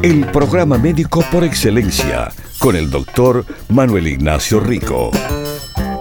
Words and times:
El 0.00 0.30
programa 0.30 0.78
médico 0.78 1.24
por 1.32 1.42
excelencia 1.42 2.30
con 2.60 2.76
el 2.76 2.88
doctor 2.88 3.44
Manuel 3.68 4.06
Ignacio 4.06 4.60
Rico. 4.60 5.10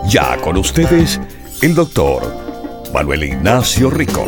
Ya 0.08 0.40
con 0.40 0.56
ustedes, 0.58 1.20
el 1.64 1.74
doctor 1.74 2.32
Manuel 2.94 3.24
Ignacio 3.24 3.90
Rico. 3.90 4.28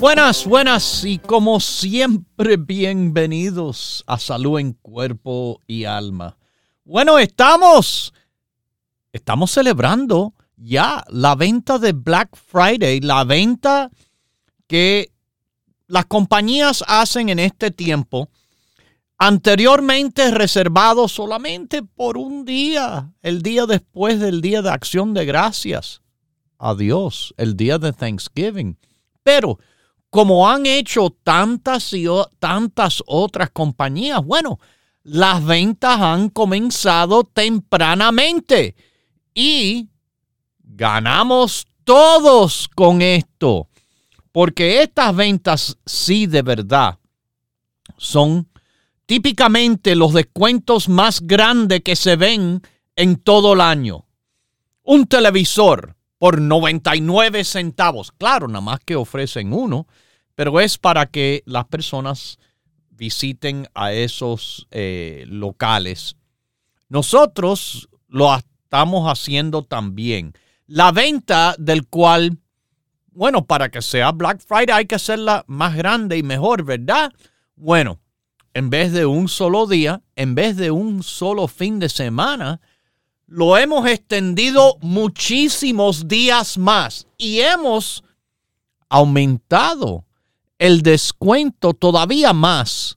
Buenas, 0.00 0.46
buenas 0.46 1.04
y 1.04 1.18
como 1.18 1.60
siempre 1.60 2.56
bienvenidos 2.56 4.02
a 4.08 4.18
Salud 4.18 4.58
en 4.58 4.72
Cuerpo 4.72 5.60
y 5.68 5.84
Alma. 5.84 6.36
Bueno, 6.84 7.20
estamos, 7.20 8.12
estamos 9.12 9.52
celebrando 9.52 10.34
ya 10.62 11.04
la 11.08 11.34
venta 11.34 11.78
de 11.78 11.92
Black 11.92 12.36
Friday, 12.36 13.00
la 13.00 13.24
venta 13.24 13.90
que 14.66 15.12
las 15.88 16.06
compañías 16.06 16.84
hacen 16.86 17.28
en 17.28 17.38
este 17.38 17.70
tiempo, 17.70 18.28
anteriormente 19.18 20.30
reservado 20.30 21.08
solamente 21.08 21.82
por 21.82 22.16
un 22.16 22.44
día, 22.44 23.12
el 23.22 23.42
día 23.42 23.66
después 23.66 24.20
del 24.20 24.40
día 24.40 24.62
de 24.62 24.70
acción 24.70 25.14
de 25.14 25.24
gracias. 25.24 26.00
Adiós, 26.58 27.34
el 27.36 27.56
día 27.56 27.78
de 27.78 27.92
Thanksgiving. 27.92 28.78
Pero 29.22 29.58
como 30.10 30.48
han 30.48 30.66
hecho 30.66 31.10
tantas 31.22 31.92
y 31.92 32.06
tantas 32.38 33.02
otras 33.06 33.50
compañías, 33.50 34.24
bueno, 34.24 34.60
las 35.02 35.44
ventas 35.44 36.00
han 36.00 36.28
comenzado 36.28 37.24
tempranamente 37.24 38.76
y 39.34 39.88
ganamos 40.76 41.66
todos 41.84 42.68
con 42.74 43.02
esto. 43.02 43.68
Porque 44.32 44.82
estas 44.82 45.14
ventas 45.14 45.78
sí 45.84 46.26
de 46.26 46.42
verdad 46.42 46.98
son 47.98 48.48
típicamente 49.06 49.94
los 49.94 50.14
descuentos 50.14 50.88
más 50.88 51.20
grandes 51.20 51.82
que 51.82 51.96
se 51.96 52.16
ven 52.16 52.62
en 52.96 53.16
todo 53.16 53.52
el 53.52 53.60
año. 53.60 54.06
Un 54.82 55.06
televisor 55.06 55.96
por 56.18 56.40
99 56.40 57.44
centavos. 57.44 58.12
Claro, 58.12 58.48
nada 58.48 58.60
más 58.60 58.80
que 58.80 58.96
ofrecen 58.96 59.52
uno, 59.52 59.86
pero 60.34 60.60
es 60.60 60.78
para 60.78 61.06
que 61.06 61.42
las 61.46 61.66
personas 61.66 62.38
visiten 62.90 63.68
a 63.74 63.92
esos 63.92 64.66
eh, 64.70 65.24
locales. 65.26 66.16
Nosotros 66.88 67.88
lo 68.08 68.34
estamos 68.34 69.10
haciendo 69.10 69.62
también. 69.62 70.32
La 70.74 70.90
venta 70.90 71.54
del 71.58 71.86
cual 71.86 72.38
bueno, 73.14 73.44
para 73.44 73.70
que 73.70 73.82
sea 73.82 74.10
Black 74.12 74.40
Friday 74.40 74.70
hay 74.74 74.86
que 74.86 74.94
hacerla 74.94 75.44
más 75.46 75.76
grande 75.76 76.16
y 76.16 76.22
mejor, 76.22 76.64
¿verdad? 76.64 77.12
Bueno, 77.56 78.00
en 78.54 78.70
vez 78.70 78.92
de 78.92 79.04
un 79.04 79.28
solo 79.28 79.66
día, 79.66 80.02
en 80.16 80.34
vez 80.34 80.56
de 80.56 80.70
un 80.70 81.02
solo 81.02 81.46
fin 81.46 81.78
de 81.78 81.90
semana, 81.90 82.62
lo 83.26 83.58
hemos 83.58 83.86
extendido 83.86 84.78
muchísimos 84.80 86.08
días 86.08 86.56
más 86.56 87.06
y 87.18 87.40
hemos 87.40 88.02
aumentado 88.88 90.06
el 90.58 90.80
descuento 90.80 91.74
todavía 91.74 92.32
más 92.32 92.96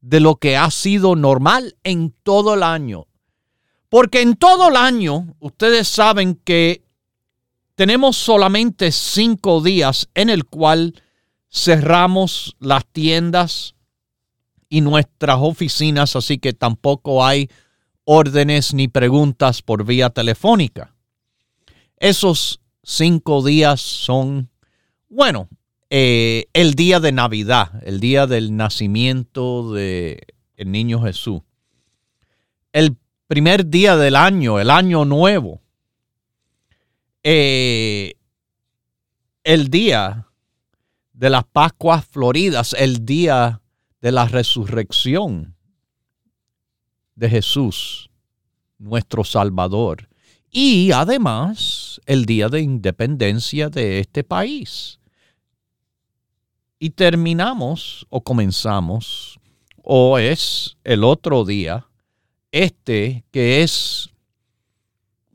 de 0.00 0.20
lo 0.20 0.36
que 0.36 0.56
ha 0.56 0.70
sido 0.70 1.16
normal 1.16 1.76
en 1.82 2.14
todo 2.22 2.54
el 2.54 2.62
año. 2.62 3.08
Porque 3.88 4.20
en 4.20 4.36
todo 4.36 4.68
el 4.68 4.76
año, 4.76 5.34
ustedes 5.40 5.88
saben 5.88 6.36
que 6.44 6.84
tenemos 7.78 8.16
solamente 8.16 8.90
cinco 8.90 9.62
días 9.62 10.08
en 10.14 10.30
el 10.30 10.46
cual 10.46 11.00
cerramos 11.48 12.56
las 12.58 12.84
tiendas 12.84 13.76
y 14.68 14.80
nuestras 14.80 15.38
oficinas, 15.40 16.16
así 16.16 16.38
que 16.38 16.52
tampoco 16.52 17.24
hay 17.24 17.48
órdenes 18.02 18.74
ni 18.74 18.88
preguntas 18.88 19.62
por 19.62 19.84
vía 19.84 20.10
telefónica. 20.10 20.92
Esos 21.98 22.60
cinco 22.82 23.44
días 23.44 23.80
son, 23.80 24.50
bueno, 25.08 25.48
eh, 25.88 26.46
el 26.54 26.74
día 26.74 26.98
de 26.98 27.12
Navidad, 27.12 27.80
el 27.84 28.00
día 28.00 28.26
del 28.26 28.56
nacimiento 28.56 29.72
del 29.72 30.18
el 30.56 30.72
niño 30.72 31.00
Jesús. 31.02 31.42
El 32.72 32.96
primer 33.28 33.68
día 33.68 33.96
del 33.96 34.16
año, 34.16 34.58
el 34.58 34.70
año 34.70 35.04
nuevo 35.04 35.60
eh, 37.30 38.14
el 39.44 39.68
día 39.68 40.28
de 41.12 41.28
las 41.28 41.44
Pascuas 41.44 42.06
Floridas, 42.06 42.74
el 42.78 43.04
día 43.04 43.60
de 44.00 44.12
la 44.12 44.24
resurrección 44.24 45.54
de 47.16 47.28
Jesús, 47.28 48.08
nuestro 48.78 49.24
Salvador, 49.24 50.08
y 50.50 50.90
además 50.92 52.00
el 52.06 52.24
día 52.24 52.48
de 52.48 52.62
independencia 52.62 53.68
de 53.68 53.98
este 53.98 54.24
país. 54.24 54.98
Y 56.78 56.88
terminamos 56.88 58.06
o 58.08 58.22
comenzamos, 58.22 59.38
o 59.82 60.18
es 60.18 60.78
el 60.82 61.04
otro 61.04 61.44
día, 61.44 61.88
este 62.52 63.26
que 63.30 63.62
es 63.62 64.14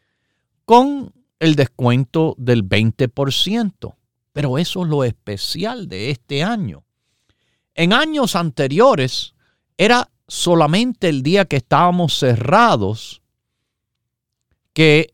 con 0.66 1.14
el 1.40 1.56
descuento 1.56 2.36
del 2.38 2.68
20%. 2.68 3.96
Pero 4.34 4.58
eso 4.58 4.84
es 4.84 4.90
lo 4.90 5.06
especial 5.06 5.88
de 5.88 6.10
este 6.10 6.44
año 6.44 6.84
en 7.76 7.94
años 7.94 8.36
anteriores 8.36 9.34
era 9.78 10.10
solamente 10.28 11.10
el 11.10 11.24
día 11.24 11.46
que 11.46 11.58
estábamos 11.58 12.18
cerrados 12.18 13.22
que 14.74 15.14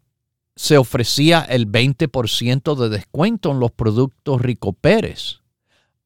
se 0.55 0.77
ofrecía 0.77 1.41
el 1.41 1.71
20% 1.71 2.75
de 2.75 2.89
descuento 2.89 3.51
en 3.51 3.59
los 3.59 3.71
productos 3.71 4.41
Rico 4.41 4.73
Pérez. 4.73 5.41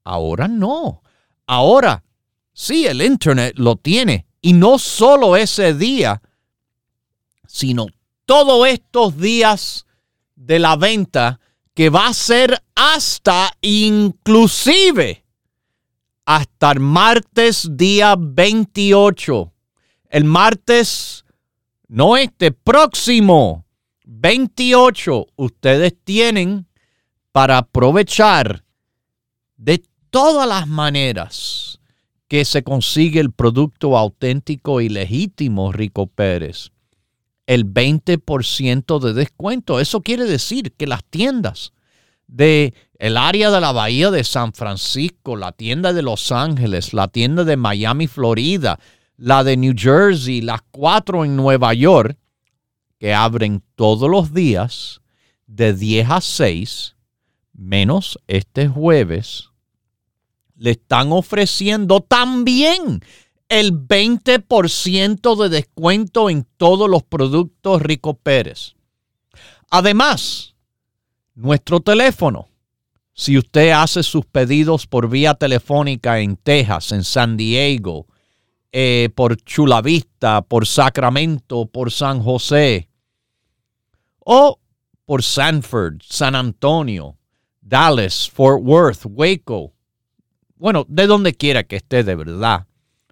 Ahora 0.03 0.47
no. 0.47 1.01
Ahora 1.47 2.03
sí, 2.53 2.85
el 2.85 3.01
Internet 3.01 3.53
lo 3.57 3.77
tiene. 3.77 4.25
Y 4.41 4.53
no 4.53 4.77
solo 4.79 5.35
ese 5.35 5.73
día, 5.73 6.21
sino 7.47 7.87
todos 8.25 8.67
estos 8.67 9.17
días 9.17 9.85
de 10.35 10.59
la 10.59 10.75
venta 10.75 11.39
que 11.73 11.89
va 11.89 12.07
a 12.07 12.13
ser 12.13 12.61
hasta 12.75 13.51
inclusive 13.61 15.20
hasta 16.35 16.71
el 16.71 16.79
martes 16.79 17.67
día 17.71 18.15
28. 18.17 19.51
El 20.09 20.23
martes, 20.23 21.25
no 21.89 22.15
este, 22.15 22.53
próximo 22.53 23.65
28, 24.05 25.27
ustedes 25.35 25.93
tienen 26.05 26.67
para 27.33 27.57
aprovechar 27.57 28.63
de 29.57 29.83
todas 30.09 30.47
las 30.47 30.69
maneras 30.69 31.81
que 32.29 32.45
se 32.45 32.63
consigue 32.63 33.19
el 33.19 33.33
producto 33.33 33.97
auténtico 33.97 34.79
y 34.79 34.87
legítimo 34.87 35.73
Rico 35.73 36.07
Pérez. 36.07 36.71
El 37.45 37.65
20% 37.65 38.99
de 38.99 39.13
descuento. 39.13 39.81
Eso 39.81 39.99
quiere 39.99 40.23
decir 40.23 40.71
que 40.77 40.87
las 40.87 41.03
tiendas 41.03 41.73
de 42.27 42.73
el 43.01 43.17
área 43.17 43.49
de 43.49 43.59
la 43.59 43.71
bahía 43.71 44.11
de 44.11 44.23
San 44.23 44.53
Francisco, 44.53 45.35
la 45.35 45.53
tienda 45.53 45.91
de 45.91 46.03
Los 46.03 46.31
Ángeles, 46.31 46.93
la 46.93 47.07
tienda 47.07 47.43
de 47.43 47.57
Miami, 47.57 48.05
Florida, 48.05 48.79
la 49.17 49.43
de 49.43 49.57
New 49.57 49.73
Jersey, 49.75 50.39
las 50.39 50.61
cuatro 50.69 51.25
en 51.25 51.35
Nueva 51.35 51.73
York, 51.73 52.15
que 52.99 53.11
abren 53.11 53.63
todos 53.73 54.07
los 54.07 54.35
días 54.35 55.01
de 55.47 55.73
10 55.73 56.11
a 56.11 56.21
6, 56.21 56.95
menos 57.53 58.19
este 58.27 58.67
jueves, 58.67 59.49
le 60.55 60.69
están 60.69 61.11
ofreciendo 61.11 62.01
también 62.01 63.03
el 63.49 63.73
20% 63.73 65.41
de 65.41 65.49
descuento 65.49 66.29
en 66.29 66.47
todos 66.57 66.87
los 66.87 67.01
productos 67.01 67.81
Rico 67.81 68.13
Pérez. 68.13 68.75
Además, 69.71 70.53
nuestro 71.33 71.79
teléfono, 71.79 72.50
si 73.21 73.37
usted 73.37 73.69
hace 73.69 74.01
sus 74.01 74.25
pedidos 74.25 74.87
por 74.87 75.07
vía 75.07 75.35
telefónica 75.35 76.19
en 76.21 76.37
Texas, 76.37 76.91
en 76.91 77.03
San 77.03 77.37
Diego, 77.37 78.07
eh, 78.71 79.09
por 79.13 79.37
Chula 79.37 79.83
Vista, 79.83 80.41
por 80.41 80.65
Sacramento, 80.65 81.67
por 81.67 81.91
San 81.91 82.23
José, 82.23 82.89
o 84.25 84.59
por 85.05 85.21
Sanford, 85.21 86.01
San 86.03 86.33
Antonio, 86.33 87.15
Dallas, 87.61 88.27
Fort 88.27 88.63
Worth, 88.63 89.05
Waco, 89.05 89.71
bueno, 90.55 90.83
de 90.89 91.05
donde 91.05 91.35
quiera 91.35 91.63
que 91.63 91.75
esté 91.75 92.03
de 92.03 92.15
verdad, 92.15 92.65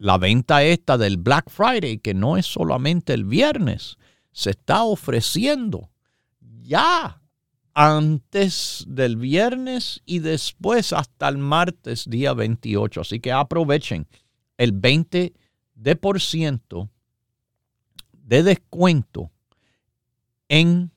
la 0.00 0.16
venta 0.16 0.64
esta 0.64 0.96
del 0.96 1.18
Black 1.18 1.50
Friday, 1.50 1.98
que 1.98 2.14
no 2.14 2.38
es 2.38 2.46
solamente 2.46 3.12
el 3.12 3.26
viernes, 3.26 3.98
se 4.32 4.50
está 4.50 4.82
ofreciendo 4.82 5.90
ya 6.62 7.20
antes 7.74 8.86
del 8.88 9.18
viernes 9.18 10.00
y 10.06 10.20
después 10.20 10.94
hasta 10.94 11.28
el 11.28 11.36
martes 11.36 12.08
día 12.08 12.32
28. 12.32 13.02
Así 13.02 13.20
que 13.20 13.30
aprovechen 13.30 14.06
el 14.56 14.72
20% 14.72 15.34
de 15.74 15.96
por 15.96 16.22
ciento 16.22 16.88
de 18.12 18.42
descuento 18.42 19.30
en 20.48 20.92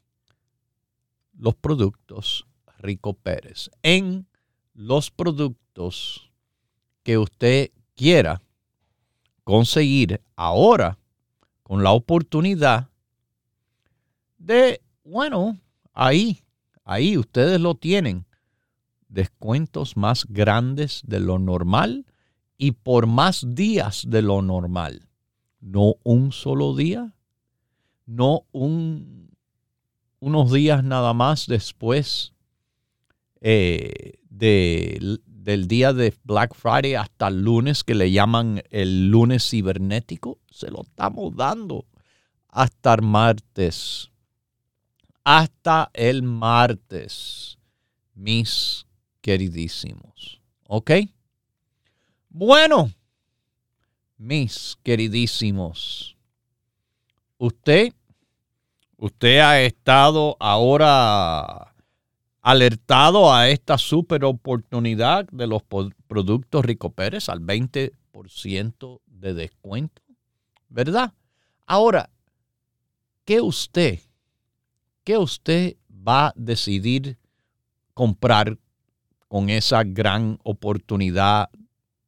los 1.38 1.56
productos 1.56 2.48
Rico 2.80 3.16
Pérez, 3.16 3.70
en 3.82 4.28
los 4.74 5.12
productos 5.12 6.32
que 7.04 7.18
usted 7.18 7.72
quiera 7.96 8.42
conseguir 9.44 10.22
ahora 10.36 10.98
con 11.64 11.84
la 11.84 11.92
oportunidad 11.92 12.90
de, 14.38 14.82
bueno, 15.04 15.58
ahí, 15.94 16.42
ahí 16.84 17.18
ustedes 17.18 17.60
lo 17.60 17.76
tienen, 17.76 18.26
descuentos 19.08 19.96
más 19.96 20.26
grandes 20.28 21.02
de 21.06 21.20
lo 21.20 21.40
normal 21.40 22.06
y 22.58 22.72
por 22.72 23.08
más 23.08 23.46
días 23.56 24.06
de 24.08 24.22
lo 24.22 24.42
normal. 24.42 25.08
No 25.60 25.96
un 26.04 26.32
solo 26.32 26.76
día, 26.76 27.16
no 28.06 28.46
un, 28.52 29.30
unos 30.20 30.52
días 30.52 30.84
nada 30.84 31.14
más 31.14 31.48
después 31.48 32.34
eh, 33.40 34.20
del 35.44 35.68
día 35.68 35.94
de 35.94 36.14
Black 36.24 36.56
Friday 36.56 36.96
hasta 36.96 37.28
el 37.28 37.44
lunes, 37.44 37.84
que 37.84 37.96
le 37.96 38.12
llaman 38.12 38.64
el 38.70 39.10
lunes 39.10 39.50
cibernético, 39.50 40.40
se 40.50 40.72
lo 40.72 40.84
estamos 40.84 41.36
dando 41.36 41.86
hasta 42.50 42.94
el 42.94 43.02
martes. 43.02 44.10
Hasta 45.24 45.90
el 45.94 46.22
martes, 46.24 47.58
mis 48.14 48.86
queridísimos. 49.22 50.42
¿Ok? 50.68 50.92
Bueno, 52.30 52.92
mis 54.18 54.78
queridísimos 54.84 56.14
usted, 57.46 57.94
usted 58.98 59.40
ha 59.40 59.62
estado 59.62 60.38
ahora 60.40 61.73
alertado 62.44 63.34
a 63.34 63.50
esta 63.50 63.78
super 63.78 64.26
oportunidad 64.26 65.26
de 65.32 65.48
los 65.48 65.64
productos 65.64 66.66
Rico 66.66 66.92
Pérez 66.92 67.30
al 67.30 67.40
20% 67.40 69.00
de 69.08 69.34
descuento, 69.34 70.02
¿verdad? 70.68 71.14
Ahora, 71.66 72.10
¿qué 73.24 73.40
usted, 73.40 74.00
qué 75.06 75.18
usted 75.18 75.78
va 75.90 76.28
a 76.28 76.34
decidir 76.36 77.18
comprar 77.94 78.60
con 79.30 79.50
esa 79.50 79.84
gran 79.86 80.38
oportunidad 80.44 81.50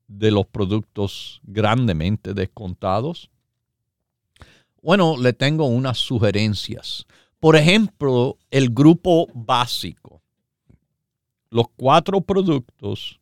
de 0.08 0.32
los 0.32 0.46
productos 0.48 1.40
grandemente 1.44 2.34
descontados? 2.34 3.32
Bueno, 4.82 5.16
le 5.18 5.32
tengo 5.32 5.66
unas 5.66 5.98
sugerencias. 5.98 7.06
Por 7.40 7.56
ejemplo, 7.56 8.38
el 8.52 8.70
grupo 8.70 9.28
básico. 9.34 10.15
Los 11.56 11.68
cuatro 11.78 12.20
productos 12.20 13.22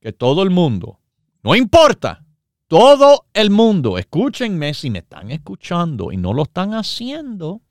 que 0.00 0.12
todo 0.12 0.42
el 0.42 0.50
mundo, 0.50 0.98
no 1.44 1.54
importa, 1.54 2.26
todo 2.66 3.26
el 3.32 3.50
mundo, 3.50 3.96
escúchenme 3.96 4.74
si 4.74 4.90
me 4.90 4.98
están 4.98 5.30
escuchando 5.30 6.10
y 6.10 6.16
no 6.16 6.32
lo 6.32 6.42
están 6.42 6.74
haciendo, 6.74 7.62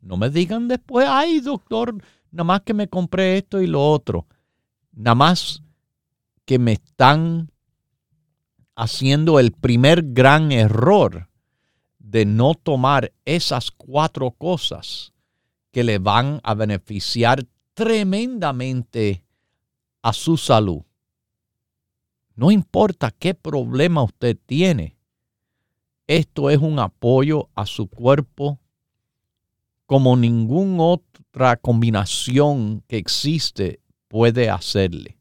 no 0.00 0.16
me 0.16 0.30
digan 0.30 0.68
después, 0.68 1.06
ay 1.06 1.40
doctor, 1.40 2.02
nada 2.30 2.44
más 2.44 2.62
que 2.62 2.72
me 2.72 2.88
compré 2.88 3.36
esto 3.36 3.60
y 3.60 3.66
lo 3.66 3.86
otro. 3.86 4.26
Nada 4.92 5.14
más 5.14 5.62
que 6.46 6.58
me 6.58 6.72
están 6.72 7.50
haciendo 8.74 9.38
el 9.38 9.52
primer 9.52 10.14
gran 10.14 10.50
error 10.50 11.28
de 11.98 12.24
no 12.24 12.54
tomar 12.54 13.12
esas 13.26 13.70
cuatro 13.70 14.30
cosas 14.30 15.12
que 15.72 15.84
le 15.84 15.98
van 15.98 16.40
a 16.42 16.54
beneficiar 16.54 17.46
tremendamente 17.74 19.25
a 20.02 20.12
su 20.12 20.36
salud. 20.36 20.82
No 22.34 22.50
importa 22.50 23.10
qué 23.10 23.34
problema 23.34 24.02
usted 24.02 24.36
tiene, 24.46 24.96
esto 26.06 26.50
es 26.50 26.58
un 26.58 26.78
apoyo 26.78 27.48
a 27.54 27.66
su 27.66 27.88
cuerpo 27.88 28.60
como 29.86 30.16
ninguna 30.16 30.82
otra 30.82 31.56
combinación 31.56 32.82
que 32.88 32.98
existe 32.98 33.80
puede 34.08 34.50
hacerle. 34.50 35.18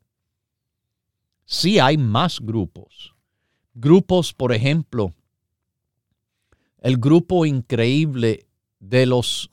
Si 1.46 1.79
hay 1.79 1.98
más 1.98 2.39
grupos. 2.39 3.15
Grupos, 3.74 4.34
por 4.34 4.53
ejemplo, 4.53 5.13
el 6.79 6.98
grupo 6.98 7.46
increíble 7.46 8.48
de 8.79 9.05
los 9.05 9.51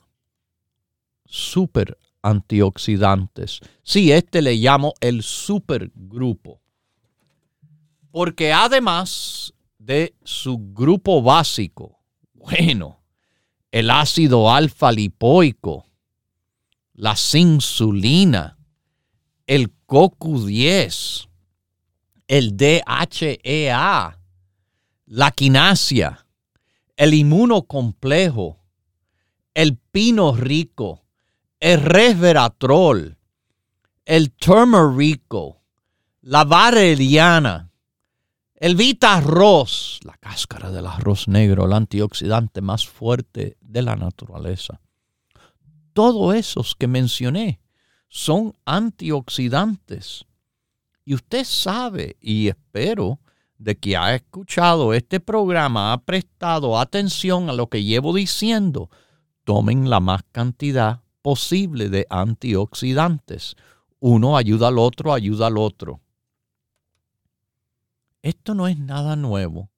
super 1.25 1.97
antioxidantes. 2.23 3.59
Sí, 3.83 4.11
este 4.11 4.41
le 4.41 4.55
llamo 4.55 4.93
el 5.01 5.21
supergrupo. 5.21 6.61
Porque 8.11 8.51
además 8.51 9.53
de 9.77 10.15
su 10.23 10.57
grupo 10.73 11.21
básico, 11.21 11.99
bueno, 12.33 13.03
el 13.71 13.89
ácido 13.89 14.51
alfa 14.51 14.91
lipoico, 14.91 15.85
la 16.93 17.15
insulina, 17.33 18.57
el 19.47 19.73
CoQ10, 19.87 21.27
el 22.27 22.55
DHEA, 22.55 24.19
la 25.05 25.31
quinasia, 25.31 26.25
el 26.95 27.13
inmunocomplejo, 27.13 28.59
el 29.53 29.77
pino 29.77 30.35
rico, 30.35 31.02
el 31.63 31.79
resveratrol, 31.79 33.17
el 34.03 34.31
turmerico, 34.33 35.61
la 36.19 36.43
valeriana, 36.43 37.71
el 38.53 38.75
vita 38.75 39.13
arroz, 39.13 40.01
la 40.03 40.17
cáscara 40.17 40.71
del 40.71 40.85
arroz 40.85 41.29
negro, 41.29 41.65
el 41.65 41.71
antioxidante 41.71 42.59
más 42.59 42.85
fuerte 42.85 43.55
de 43.61 43.81
la 43.81 43.95
naturaleza. 43.95 44.81
Todos 45.93 46.35
esos 46.35 46.75
que 46.75 46.87
mencioné 46.87 47.61
son 48.09 48.53
antioxidantes. 48.65 50.25
Y 51.05 51.13
usted 51.13 51.45
sabe, 51.45 52.17
y 52.19 52.49
espero, 52.49 53.21
de 53.57 53.77
que 53.77 53.95
ha 53.95 54.15
escuchado 54.15 54.93
este 54.93 55.21
programa, 55.21 55.93
ha 55.93 56.01
prestado 56.01 56.77
atención 56.77 57.49
a 57.49 57.53
lo 57.53 57.67
que 57.67 57.85
llevo 57.85 58.13
diciendo, 58.13 58.89
tomen 59.45 59.89
la 59.89 60.01
más 60.01 60.23
cantidad 60.33 61.02
posible 61.23 61.89
de 61.89 62.05
antioxidantes. 62.11 63.55
Uno 63.99 64.37
ayuda 64.37 64.67
al 64.67 64.77
otro, 64.77 65.13
ayuda 65.13 65.47
al 65.47 65.57
otro. 65.57 66.01
Esto 68.21 68.53
no 68.53 68.67
es 68.67 68.77
nada 68.77 69.15
nuevo. 69.15 69.69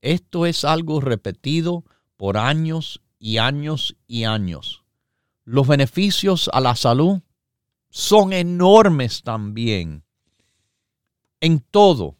Esto 0.00 0.46
es 0.46 0.64
algo 0.64 1.00
repetido 1.00 1.84
por 2.16 2.36
años 2.36 3.02
y 3.18 3.38
años 3.38 3.96
y 4.08 4.24
años. 4.24 4.82
Los 5.44 5.68
beneficios 5.68 6.50
a 6.52 6.60
la 6.60 6.74
salud 6.74 7.20
son 7.90 8.32
enormes 8.32 9.22
también. 9.22 10.02
En 11.40 11.60
todo, 11.60 12.16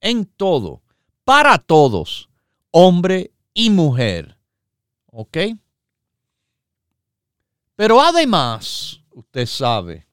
en 0.00 0.24
todo, 0.24 0.82
para 1.24 1.58
todos, 1.58 2.30
hombre 2.70 3.32
y 3.54 3.70
mujer. 3.70 4.38
¿Ok? 5.06 5.36
Pero 7.76 8.00
además, 8.00 9.00
usted 9.12 9.46
sabe 9.46 10.06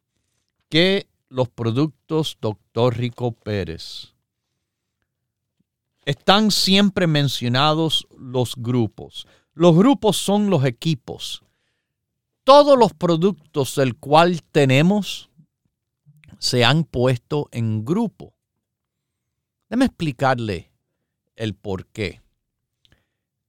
que 0.70 1.08
los 1.30 1.50
productos 1.50 2.38
Dr. 2.39 2.98
Rico 2.98 3.32
Pérez 3.32 4.13
están 6.06 6.51
siempre 6.51 7.06
mencionados 7.06 8.08
los 8.18 8.56
grupos. 8.56 9.28
Los 9.54 9.75
grupos 9.75 10.18
son 10.18 10.50
los 10.50 10.66
equipos. 10.66 11.44
Todos 12.44 12.80
los 12.80 12.94
productos 12.94 13.75
del 13.75 13.96
cual 13.98 14.42
tenemos 14.44 15.30
se 16.39 16.63
han 16.63 16.84
puesto 16.86 17.50
en 17.51 17.86
grupo. 17.86 18.34
Déjeme 19.70 19.86
explicarle 19.86 20.72
el 21.36 21.54
por 21.54 21.86
qué. 21.88 22.22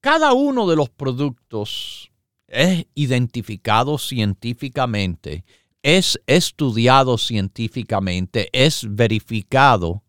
Cada 0.00 0.32
uno 0.32 0.68
de 0.68 0.76
los 0.76 0.90
productos 0.90 2.09
es 2.50 2.86
identificado 2.94 3.96
científicamente, 3.98 5.44
es 5.82 6.20
estudiado 6.26 7.16
científicamente, 7.16 8.50
es 8.52 8.86
verificado 8.88 10.02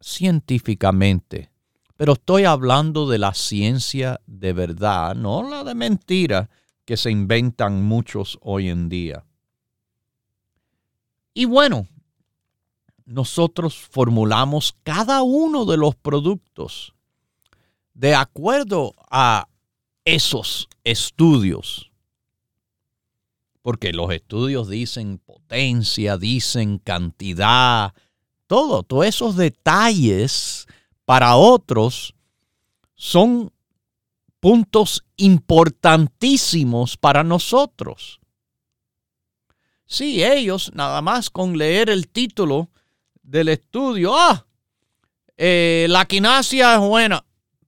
científicamente. 0.00 1.50
Pero 1.96 2.12
estoy 2.12 2.44
hablando 2.44 3.08
de 3.08 3.18
la 3.18 3.34
ciencia 3.34 4.20
de 4.26 4.52
verdad, 4.52 5.14
no 5.16 5.48
la 5.48 5.64
de 5.64 5.74
mentira 5.74 6.50
que 6.84 6.96
se 6.96 7.10
inventan 7.10 7.82
muchos 7.82 8.38
hoy 8.42 8.68
en 8.68 8.88
día. 8.88 9.24
Y 11.32 11.46
bueno, 11.46 11.88
nosotros 13.06 13.76
formulamos 13.76 14.76
cada 14.82 15.22
uno 15.22 15.64
de 15.64 15.76
los 15.76 15.96
productos 15.96 16.94
de 17.94 18.14
acuerdo 18.14 18.94
a 19.10 19.48
esos 20.06 20.68
estudios. 20.84 21.92
Porque 23.60 23.92
los 23.92 24.10
estudios 24.12 24.70
dicen 24.70 25.18
potencia, 25.18 26.16
dicen 26.16 26.78
cantidad, 26.78 27.92
todo, 28.46 28.84
todos 28.84 29.06
esos 29.06 29.36
detalles 29.36 30.66
para 31.04 31.36
otros 31.36 32.14
son 32.94 33.52
puntos 34.38 35.04
importantísimos 35.16 36.96
para 36.96 37.24
nosotros. 37.24 38.20
Sí, 39.86 40.22
ellos 40.22 40.70
nada 40.74 41.02
más 41.02 41.30
con 41.30 41.58
leer 41.58 41.90
el 41.90 42.08
título 42.08 42.70
del 43.22 43.48
estudio, 43.48 44.16
ah, 44.16 44.46
eh, 45.36 45.86
la 45.88 46.06
quinasia 46.06 46.74
es 46.74 46.80
buena, 46.80 47.24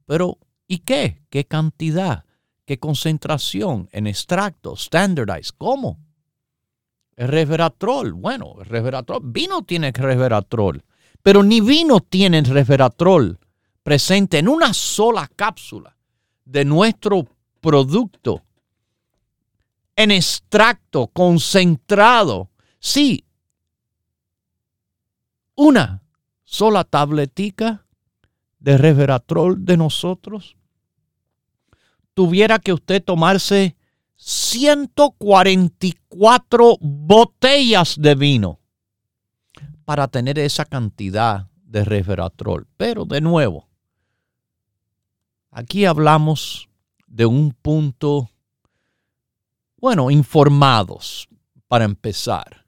pero 0.07 0.38
¿y 0.68 0.78
qué? 0.78 1.21
¿Qué 1.30 1.45
cantidad? 1.45 2.25
¿Qué 2.69 2.79
concentración 2.79 3.89
en 3.93 4.07
extracto, 4.07 4.77
standardized? 4.77 5.55
¿Cómo? 5.57 5.99
Resveratrol, 7.17 8.13
bueno, 8.13 8.57
resveratrol, 8.61 9.23
vino 9.25 9.63
tiene 9.63 9.91
resveratrol, 9.91 10.85
pero 11.23 11.43
ni 11.43 11.63
vino 11.63 12.01
tiene 12.01 12.43
resveratrol 12.43 13.39
presente 13.83 14.37
en 14.37 14.49
una 14.49 14.75
sola 14.75 15.31
cápsula 15.35 15.97
de 16.45 16.67
nuestro 16.67 17.25
producto 17.63 18.43
en 19.97 20.11
extracto 20.11 21.07
concentrado. 21.07 22.51
Sí, 22.81 23.25
una 25.55 26.03
sola 26.45 26.85
tabletica 26.85 27.87
de 28.59 28.77
resveratrol 28.77 29.65
de 29.65 29.79
nosotros 29.79 30.58
tuviera 32.19 32.59
que 32.59 32.73
usted 32.73 33.05
tomarse 33.05 33.77
144 34.17 36.79
botellas 36.81 37.95
de 37.97 38.17
vino 38.17 38.59
para 39.85 40.09
tener 40.09 40.41
esa 40.41 40.65
cantidad 40.65 41.47
de 41.63 41.85
resveratrol. 41.85 42.67
Pero 42.77 43.05
de 43.05 43.21
nuevo, 43.21 43.69
aquí 45.53 45.85
hablamos 45.85 46.69
de 47.07 47.25
un 47.25 47.53
punto, 47.53 48.29
bueno, 49.77 50.11
informados 50.11 51.29
para 51.69 51.85
empezar. 51.85 52.67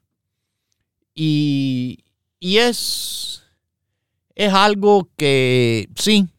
Y, 1.13 2.05
y 2.39 2.59
es, 2.59 3.43
es 4.33 4.53
algo 4.53 5.09
que, 5.17 5.89
sí, 5.97 6.29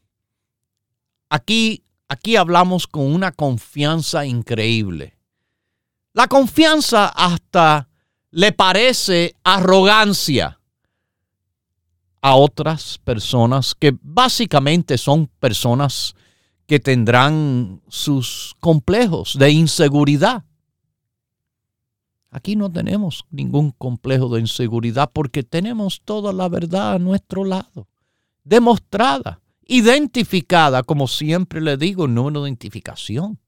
aquí 1.29 1.85
aquí 2.13 2.37
hablamos 2.37 2.87
con 2.87 3.13
una 3.13 3.33
confianza 3.33 4.27
increíble. 4.27 5.17
La 6.13 6.29
confianza 6.29 7.09
hasta 7.09 7.89
le 8.31 8.53
parece 8.53 9.35
arrogancia 9.43 10.61
a 12.21 12.37
otras 12.37 12.99
personas 12.99 13.75
que 13.75 13.97
básicamente 14.03 14.99
son 14.99 15.27
personas 15.41 16.15
que 16.67 16.79
tendrán 16.79 17.81
sus 17.89 18.55
complejos 18.61 19.37
de 19.39 19.51
inseguridad. 19.51 20.45
Aquí 22.31 22.57
no 22.57 22.71
tenemos 22.71 23.25
ningún 23.31 23.73
complejo 23.73 24.29
de 24.29 24.41
inseguridad 24.41 25.11
porque 25.13 25.43
tenemos 25.43 26.03
toda 26.05 26.33
la 26.33 26.49
verdad 26.49 26.95
a 26.95 26.99
nuestro 26.99 27.45
lado, 27.45 27.89
demostrada 28.45 29.42
identificada, 29.67 30.83
como 30.83 31.09
siempre 31.09 31.61
le 31.61 31.77
digo, 31.77 32.09
número 32.09 32.43
de 32.43 32.51
identificación 32.51 33.39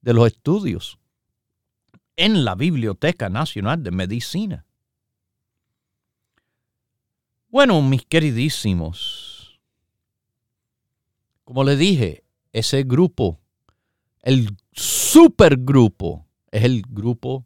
de 0.00 0.14
los 0.14 0.26
estudios 0.26 0.98
en 2.16 2.44
la 2.44 2.54
Biblioteca 2.54 3.28
Nacional 3.28 3.82
de 3.82 3.90
Medicina. 3.90 4.66
Bueno, 7.48 7.82
mis 7.82 8.04
queridísimos, 8.06 9.60
como 11.44 11.64
le 11.64 11.76
dije, 11.76 12.24
ese 12.52 12.82
grupo, 12.82 13.40
el 14.22 14.56
supergrupo, 14.72 16.26
es 16.50 16.64
el 16.64 16.82
grupo 16.88 17.44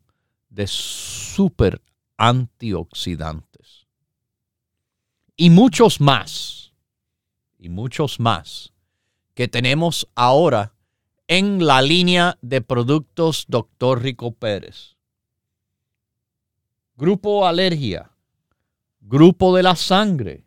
de 0.49 0.67
super 0.67 1.83
antioxidantes. 2.17 3.87
Y 5.37 5.51
muchos 5.51 6.01
más 6.01 6.66
y 7.59 7.69
muchos 7.69 8.21
más 8.21 8.73
que 9.35 9.49
tenemos 9.49 10.09
ahora 10.15 10.73
en 11.29 11.67
la 11.67 11.83
línea 11.83 12.39
de 12.41 12.61
productos 12.61 13.45
Dr. 13.49 14.03
Rico 14.03 14.33
Pérez. 14.33 14.97
Grupo 16.97 17.47
alergia, 17.47 18.11
grupo 19.01 19.55
de 19.55 19.63
la 19.63 19.77
sangre, 19.77 20.47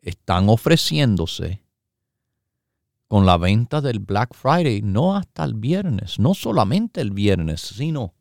están 0.00 0.48
ofreciéndose 0.48 1.62
con 3.06 3.26
la 3.26 3.36
venta 3.36 3.82
del 3.82 3.98
Black 3.98 4.34
Friday, 4.34 4.80
no 4.80 5.14
hasta 5.14 5.44
el 5.44 5.52
viernes, 5.52 6.18
no 6.18 6.32
solamente 6.32 7.02
el 7.02 7.10
viernes, 7.10 7.60
sino 7.60 8.14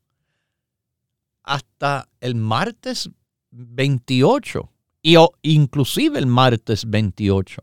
hasta 1.43 2.09
el 2.19 2.35
martes 2.35 3.09
28 3.51 4.71
y 5.01 5.17
inclusive 5.41 6.19
el 6.19 6.27
martes 6.27 6.89
28 6.89 7.61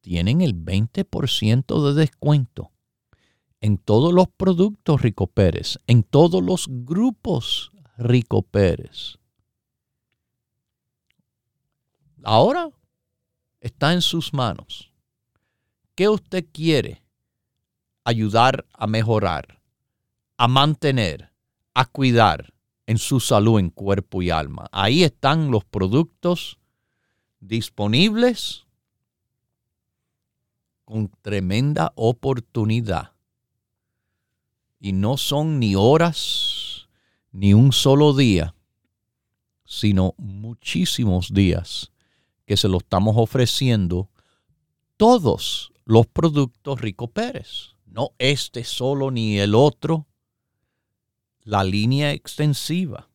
tienen 0.00 0.40
el 0.40 0.54
20% 0.54 1.86
de 1.86 1.94
descuento 1.94 2.72
en 3.60 3.76
todos 3.78 4.12
los 4.14 4.28
productos 4.28 5.02
Rico 5.02 5.26
Pérez, 5.26 5.78
en 5.86 6.02
todos 6.04 6.42
los 6.42 6.66
grupos 6.68 7.72
Rico 7.98 8.42
Pérez. 8.42 9.18
Ahora 12.22 12.70
está 13.60 13.92
en 13.92 14.02
sus 14.02 14.32
manos. 14.32 14.92
¿Qué 15.94 16.08
usted 16.08 16.46
quiere 16.52 17.02
ayudar 18.04 18.64
a 18.72 18.86
mejorar, 18.86 19.60
a 20.36 20.46
mantener, 20.46 21.32
a 21.74 21.84
cuidar 21.84 22.54
en 22.88 22.96
su 22.96 23.20
salud 23.20 23.60
en 23.60 23.68
cuerpo 23.68 24.22
y 24.22 24.30
alma? 24.30 24.66
Ahí 24.72 25.04
están 25.04 25.50
los 25.50 25.64
productos 25.64 26.58
disponibles 27.38 28.66
con 30.86 31.10
tremenda 31.20 31.92
oportunidad. 31.96 33.12
Y 34.80 34.92
no 34.92 35.18
son 35.18 35.60
ni 35.60 35.74
horas, 35.74 36.88
ni 37.30 37.52
un 37.52 37.72
solo 37.72 38.14
día, 38.14 38.54
sino 39.66 40.14
muchísimos 40.16 41.34
días 41.34 41.92
que 42.46 42.56
se 42.56 42.68
lo 42.68 42.78
estamos 42.78 43.16
ofreciendo 43.18 44.08
todos 44.96 45.72
los 45.84 46.06
productos 46.06 46.80
Rico 46.80 47.08
Pérez. 47.08 47.74
No 47.84 48.12
este 48.18 48.64
solo 48.64 49.10
ni 49.10 49.38
el 49.38 49.54
otro. 49.54 50.07
La 51.48 51.64
línea 51.64 52.12
extensiva. 52.12 53.08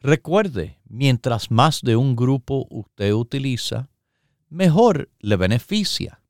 Recuerde, 0.00 0.80
mientras 0.88 1.52
más 1.52 1.80
de 1.80 1.94
un 1.94 2.16
grupo 2.16 2.66
usted 2.70 3.12
utiliza, 3.12 3.88
mejor 4.48 5.08
le 5.20 5.36
beneficia. 5.36 6.20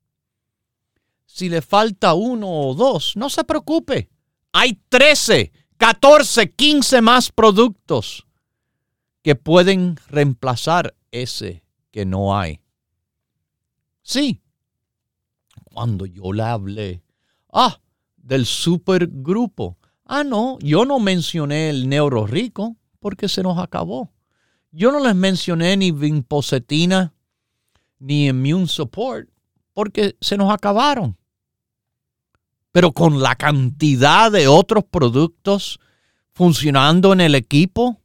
Si 1.25 1.49
le 1.49 1.63
falta 1.63 2.13
uno 2.13 2.51
o 2.51 2.75
dos, 2.75 3.17
no 3.17 3.31
se 3.31 3.45
preocupe. 3.45 4.11
Hay 4.53 4.79
13, 4.91 5.53
14, 5.79 6.53
15 6.53 7.01
más 7.01 7.33
productos 7.33 8.27
que 9.23 9.37
pueden 9.37 9.97
reemplazar 10.09 10.95
ese 11.13 11.65
que 11.91 12.05
no 12.05 12.39
hay. 12.39 12.61
Sí, 14.03 14.43
cuando 15.73 16.05
yo 16.05 16.31
le 16.35 16.43
hablé, 16.43 17.03
ah, 17.51 17.81
del 18.19 18.45
supergrupo. 18.45 19.79
Ah, 20.07 20.23
no, 20.23 20.59
yo 20.61 20.85
no 20.85 21.01
mencioné 21.01 21.69
el 21.69 21.89
neuro 21.89 22.27
rico 22.27 22.77
porque 23.01 23.29
se 23.29 23.43
nos 23.43 23.59
acabó. 23.59 24.13
Yo 24.71 24.93
no 24.93 25.01
les 25.01 25.17
mencioné 25.17 25.77
ni 25.77 25.91
vinpocetina 25.91 27.13
ni 27.99 28.27
immune 28.29 28.69
support 28.69 29.29
porque 29.73 30.17
se 30.21 30.37
nos 30.37 30.53
acabaron. 30.53 31.17
Pero 32.71 32.93
con 32.93 33.21
la 33.21 33.35
cantidad 33.35 34.31
de 34.31 34.49
otros 34.49 34.85
productos 34.85 35.81
funcionando 36.33 37.13
en 37.13 37.23
el 37.23 37.35
equipo, 37.35 38.01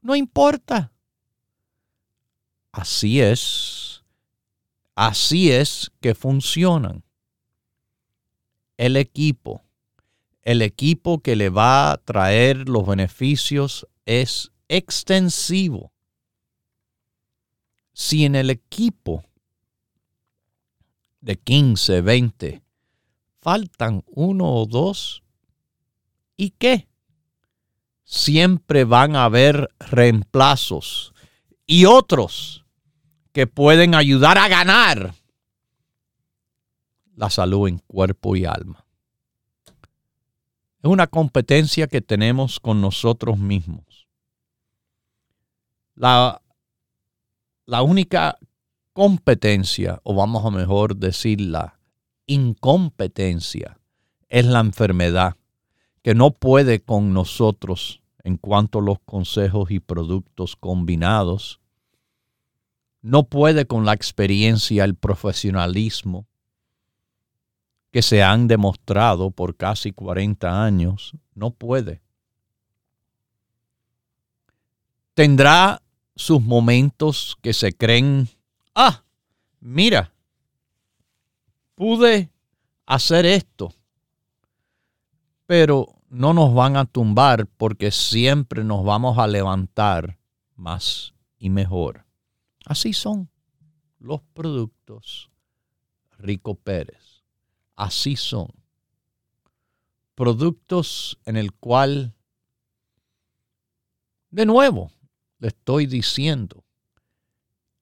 no 0.00 0.16
importa. 0.16 0.90
Así 2.72 3.20
es. 3.20 4.02
Así 4.94 5.50
es 5.52 5.92
que 6.00 6.14
funcionan. 6.14 7.04
El 8.76 8.96
equipo, 8.96 9.61
el 10.42 10.62
equipo 10.62 11.20
que 11.20 11.36
le 11.36 11.48
va 11.48 11.92
a 11.92 11.96
traer 11.98 12.68
los 12.68 12.86
beneficios 12.86 13.86
es 14.06 14.52
extensivo 14.68 15.92
si 17.92 18.24
en 18.24 18.34
el 18.34 18.50
equipo 18.50 19.24
de 21.20 21.36
15, 21.36 22.00
20 22.00 22.62
faltan 23.40 24.02
uno 24.06 24.54
o 24.54 24.66
dos, 24.66 25.22
¿y 26.36 26.50
qué? 26.50 26.88
Siempre 28.04 28.84
van 28.84 29.16
a 29.16 29.24
haber 29.24 29.68
reemplazos 29.78 31.12
y 31.66 31.84
otros 31.84 32.64
que 33.32 33.46
pueden 33.46 33.94
ayudar 33.94 34.38
a 34.38 34.48
ganar 34.48 35.14
la 37.14 37.30
salud 37.30 37.68
en 37.68 37.78
cuerpo 37.78 38.36
y 38.36 38.44
alma. 38.44 38.81
Es 40.82 40.90
una 40.90 41.06
competencia 41.06 41.86
que 41.86 42.00
tenemos 42.00 42.58
con 42.58 42.80
nosotros 42.80 43.38
mismos. 43.38 44.08
La 45.94 46.40
única 47.82 48.36
competencia, 48.92 50.00
o 50.02 50.14
vamos 50.14 50.44
a 50.44 50.50
mejor 50.50 50.96
decir 50.96 51.40
la 51.40 51.78
incompetencia, 52.26 53.78
es 54.28 54.44
la 54.46 54.58
enfermedad 54.58 55.36
que 56.02 56.16
no 56.16 56.32
puede 56.32 56.80
con 56.80 57.12
nosotros 57.12 58.02
en 58.24 58.36
cuanto 58.36 58.80
a 58.80 58.82
los 58.82 58.98
consejos 59.04 59.70
y 59.70 59.78
productos 59.78 60.56
combinados, 60.56 61.60
no 63.02 63.24
puede 63.24 63.66
con 63.66 63.84
la 63.84 63.92
experiencia, 63.92 64.84
el 64.84 64.96
profesionalismo 64.96 66.26
que 67.92 68.02
se 68.02 68.22
han 68.22 68.48
demostrado 68.48 69.30
por 69.30 69.56
casi 69.56 69.92
40 69.92 70.64
años, 70.64 71.12
no 71.34 71.50
puede. 71.50 72.02
Tendrá 75.14 75.80
sus 76.16 76.42
momentos 76.42 77.36
que 77.40 77.52
se 77.52 77.72
creen 77.72 78.28
ah, 78.74 79.04
mira, 79.60 80.12
pude 81.74 82.30
hacer 82.86 83.26
esto, 83.26 83.72
pero 85.46 85.86
no 86.08 86.32
nos 86.34 86.54
van 86.54 86.76
a 86.76 86.84
tumbar 86.84 87.46
porque 87.46 87.90
siempre 87.90 88.64
nos 88.64 88.84
vamos 88.84 89.18
a 89.18 89.26
levantar 89.26 90.18
más 90.56 91.14
y 91.38 91.50
mejor. 91.50 92.04
Así 92.64 92.92
son 92.92 93.28
los 93.98 94.20
productos 94.34 95.30
Rico 96.18 96.54
Pérez. 96.54 97.11
Así 97.76 98.16
son. 98.16 98.48
Productos 100.14 101.18
en 101.24 101.36
el 101.36 101.52
cual, 101.52 102.14
de 104.30 104.46
nuevo, 104.46 104.90
le 105.38 105.48
estoy 105.48 105.86
diciendo, 105.86 106.64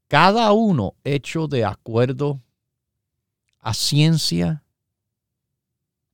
cada 0.09 0.53
uno 0.53 0.95
hecho 1.05 1.49
de 1.49 1.65
acuerdo 1.65 2.41
a 3.59 3.75
ciencia, 3.75 4.65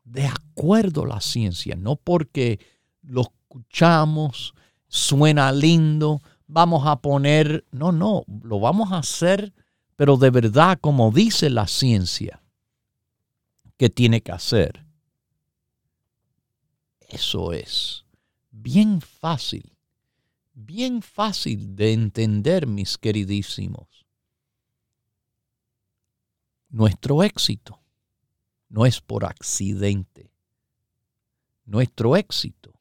de 0.05 0.27
acuerdo 0.27 1.05
a 1.05 1.09
la 1.09 1.21
ciencia, 1.21 1.77
no 1.77 1.97
porque 1.97 2.59
lo 3.03 3.23
escuchamos, 3.23 4.55
suena 4.89 5.53
lindo, 5.53 6.23
vamos 6.47 6.87
a 6.87 6.97
poner, 6.97 7.67
no, 7.71 7.93
no, 7.93 8.25
lo 8.43 8.59
vamos 8.59 8.91
a 8.93 8.99
hacer, 8.99 9.53
pero 9.97 10.17
de 10.17 10.31
verdad 10.31 10.79
como 10.81 11.11
dice 11.11 11.51
la 11.51 11.67
ciencia 11.67 12.43
que 13.77 13.91
tiene 13.91 14.21
que 14.23 14.33
hacer. 14.33 14.87
Eso 17.01 17.53
es 17.53 18.05
bien 18.51 19.01
fácil, 19.01 19.77
bien 20.55 21.03
fácil 21.03 21.77
de 21.77 21.93
entender, 21.93 22.67
mis 22.67 22.99
queridísimos. 22.99 24.07
Nuestro 26.69 27.23
éxito 27.23 27.81
no 28.69 28.87
es 28.87 29.01
por 29.01 29.25
accidente. 29.25 30.33
Nuestro 31.65 32.17
éxito 32.17 32.73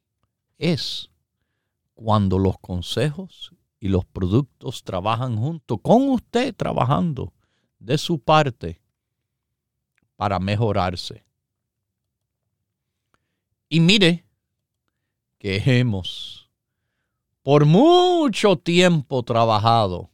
es 0.58 1.10
cuando 1.94 2.40
los 2.40 2.58
consejos 2.60 3.52
y 3.80 3.90
los 3.90 4.06
productos 4.06 4.84
trabajan 4.84 5.38
junto 5.38 5.78
con 5.78 6.10
usted 6.10 6.56
trabajando 6.56 7.34
de 7.80 7.98
su 7.98 8.20
parte 8.20 8.82
para 10.16 10.40
mejorarse. 10.40 11.26
Y 13.70 13.80
mire 13.80 14.26
que 15.38 15.62
hemos 15.66 16.50
por 17.46 17.66
mucho 17.66 18.56
tiempo 18.58 19.22
trabajado, 19.22 20.10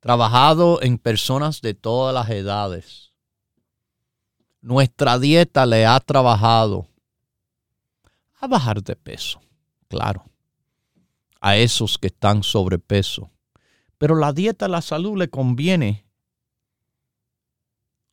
trabajado 0.00 0.80
en 0.80 0.96
personas 0.96 1.60
de 1.60 1.74
todas 1.74 2.14
las 2.14 2.30
edades. 2.30 3.12
Nuestra 4.62 5.18
dieta 5.18 5.66
le 5.66 5.84
ha 5.84 6.00
trabajado 6.00 6.88
a 8.40 8.46
bajar 8.46 8.82
de 8.82 8.96
peso, 8.96 9.38
claro, 9.88 10.24
a 11.42 11.58
esos 11.58 11.98
que 11.98 12.06
están 12.06 12.42
sobrepeso. 12.42 13.30
Pero 13.98 14.16
la 14.16 14.32
dieta, 14.32 14.66
la 14.68 14.80
salud 14.80 15.18
le 15.18 15.28
conviene 15.28 16.03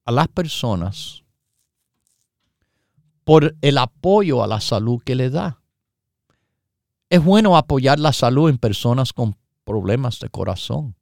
a 0.06 0.12
las 0.12 0.28
personas 0.28 1.24
por 3.24 3.56
el 3.62 3.78
apoyo 3.78 4.44
a 4.44 4.48
la 4.48 4.60
salud 4.60 5.02
que 5.04 5.16
le 5.16 5.30
da. 5.30 5.62
Es 7.10 7.24
bueno 7.24 7.58
apoyar 7.58 8.00
la 8.00 8.14
salud 8.14 8.50
en 8.50 8.58
personas 8.58 9.14
con 9.14 9.36
problemas 9.64 10.20
de 10.20 10.30
corazón 10.30 10.96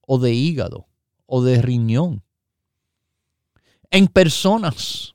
o 0.00 0.18
de 0.18 0.32
hígado 0.32 0.86
o 1.26 1.42
de 1.42 1.62
riñón. 1.62 2.22
En 3.90 4.08
personas 4.08 5.14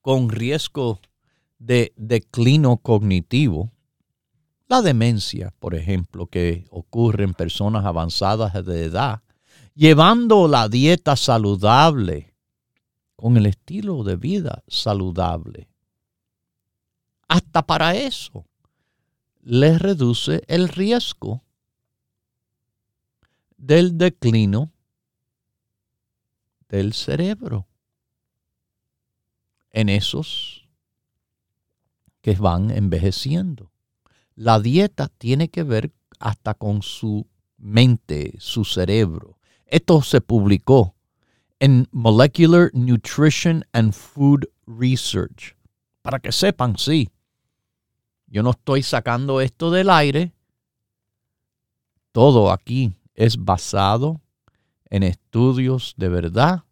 con 0.00 0.30
riesgo 0.30 1.00
de 1.58 1.92
declino 1.96 2.78
cognitivo, 2.78 3.70
la 4.66 4.82
demencia, 4.82 5.52
por 5.58 5.74
ejemplo, 5.74 6.26
que 6.26 6.64
ocurre 6.70 7.24
en 7.24 7.34
personas 7.34 7.84
avanzadas 7.84 8.64
de 8.64 8.84
edad, 8.84 9.22
llevando 9.74 10.48
la 10.48 10.68
dieta 10.68 11.16
saludable 11.16 12.34
con 13.16 13.36
el 13.36 13.46
estilo 13.46 14.02
de 14.02 14.16
vida 14.16 14.62
saludable. 14.66 15.68
Hasta 17.28 17.62
para 17.66 17.94
eso 17.94 18.46
les 19.42 19.78
reduce 19.78 20.42
el 20.48 20.68
riesgo 20.68 21.42
del 23.56 23.98
declino 23.98 24.72
del 26.68 26.92
cerebro 26.92 27.66
en 29.70 29.88
esos 29.88 30.68
que 32.22 32.34
van 32.34 32.70
envejeciendo. 32.70 33.70
La 34.34 34.60
dieta 34.60 35.08
tiene 35.08 35.48
que 35.48 35.62
ver 35.62 35.92
hasta 36.18 36.54
con 36.54 36.82
su 36.82 37.26
mente, 37.56 38.34
su 38.38 38.64
cerebro. 38.64 39.38
Esto 39.70 40.02
se 40.02 40.20
publicó 40.20 40.96
en 41.60 41.86
Molecular 41.92 42.72
Nutrition 42.74 43.64
and 43.72 43.92
Food 43.92 44.46
Research. 44.66 45.56
Para 46.02 46.18
que 46.18 46.32
sepan, 46.32 46.76
sí, 46.76 47.08
yo 48.26 48.42
no 48.42 48.50
estoy 48.50 48.82
sacando 48.82 49.40
esto 49.40 49.70
del 49.70 49.88
aire. 49.90 50.32
Todo 52.10 52.50
aquí 52.50 52.92
es 53.14 53.36
basado 53.36 54.20
en 54.86 55.04
estudios 55.04 55.94
de 55.96 56.08
verdad, 56.08 56.64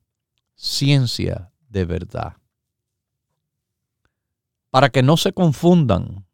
ciencia 0.56 1.52
de 1.68 1.84
verdad. 1.84 2.36
Para 4.70 4.88
que 4.88 5.04
no 5.04 5.16
se 5.16 5.32
confundan 5.32 6.26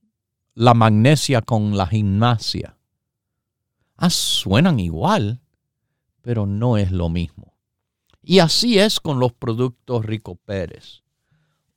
la 0.54 0.72
magnesia 0.72 1.42
con 1.42 1.76
la 1.76 1.86
gimnasia. 1.86 2.78
Ah, 3.98 4.08
suenan 4.08 4.80
igual, 4.80 5.43
pero 6.24 6.46
no 6.46 6.78
es 6.78 6.90
lo 6.90 7.10
mismo. 7.10 7.52
Y 8.22 8.38
así 8.38 8.78
es 8.78 8.98
con 8.98 9.20
los 9.20 9.34
productos 9.34 10.06
Rico 10.06 10.36
Pérez. 10.36 11.02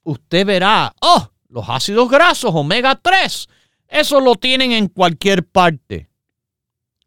Usted 0.04 0.46
verá, 0.46 0.96
oh, 1.02 1.30
los 1.50 1.66
ácidos 1.68 2.10
grasos 2.10 2.52
omega 2.54 2.96
3, 2.96 3.50
eso 3.90 4.22
lo 4.22 4.36
tienen 4.36 4.72
en 4.72 4.88
cualquier 4.88 5.46
parte. 5.46 6.10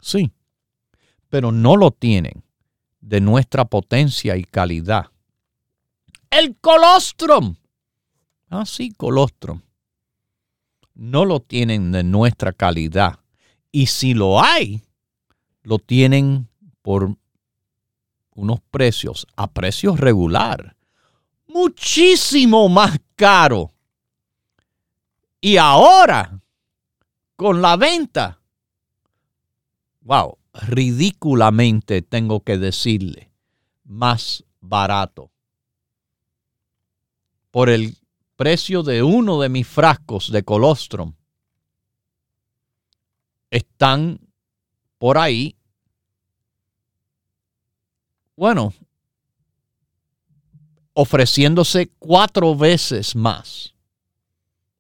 Sí, 0.01 0.31
pero 1.31 1.51
no 1.51 1.77
lo 1.77 1.93
tienen 1.93 2.45
de 3.01 3.23
nuestra 3.23 3.65
potencia 3.65 4.37
y 4.37 4.45
calidad. 4.45 5.07
El 6.29 6.57
colostrum. 6.57 7.57
Ah, 8.51 8.67
sí, 8.67 8.93
colostrum. 8.95 9.63
No 10.93 11.25
lo 11.25 11.41
tienen 11.41 11.91
de 11.91 12.05
nuestra 12.05 12.53
calidad. 12.53 13.19
Y 13.73 13.87
si 13.87 14.13
lo 14.13 14.43
hay, 14.43 14.83
lo 15.63 15.79
tienen 15.79 16.51
por 16.83 17.17
unos 18.41 18.61
precios 18.71 19.27
a 19.37 19.47
precios 19.47 20.01
regular. 20.01 20.77
Muchísimo 21.47 22.69
más 22.69 22.99
caro 23.17 23.73
y 25.41 25.57
ahora, 25.57 26.43
con 27.37 27.63
la 27.63 27.77
venta, 27.77 28.41
wow, 30.03 30.37
ridículamente 30.53 32.03
tengo 32.03 32.41
que 32.41 32.59
decirle, 32.59 33.33
más 33.85 34.45
barato. 34.61 35.31
Por 37.51 37.71
el 37.71 37.97
precio 38.37 38.83
de 38.83 39.03
uno 39.03 39.41
de 39.41 39.49
mis 39.49 39.67
frascos 39.67 40.31
de 40.31 40.43
colostrum, 40.43 41.15
están 43.51 44.21
por 44.99 45.17
ahí, 45.17 45.57
bueno, 48.41 48.73
ofreciéndose 50.95 51.91
cuatro 51.99 52.57
veces 52.57 53.15
más 53.15 53.75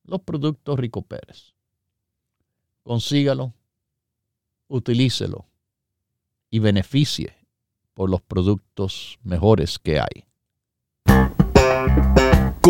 los 0.05 0.23
productos 0.23 0.79
Rico 0.79 1.03
Pérez. 1.03 1.53
Consígalo, 2.83 3.53
utilícelo 4.66 5.44
y 6.49 6.59
beneficie 6.59 7.37
por 7.92 8.09
los 8.09 8.23
productos 8.23 9.18
mejores 9.25 9.79
que 9.79 10.01
hay. 10.01 10.25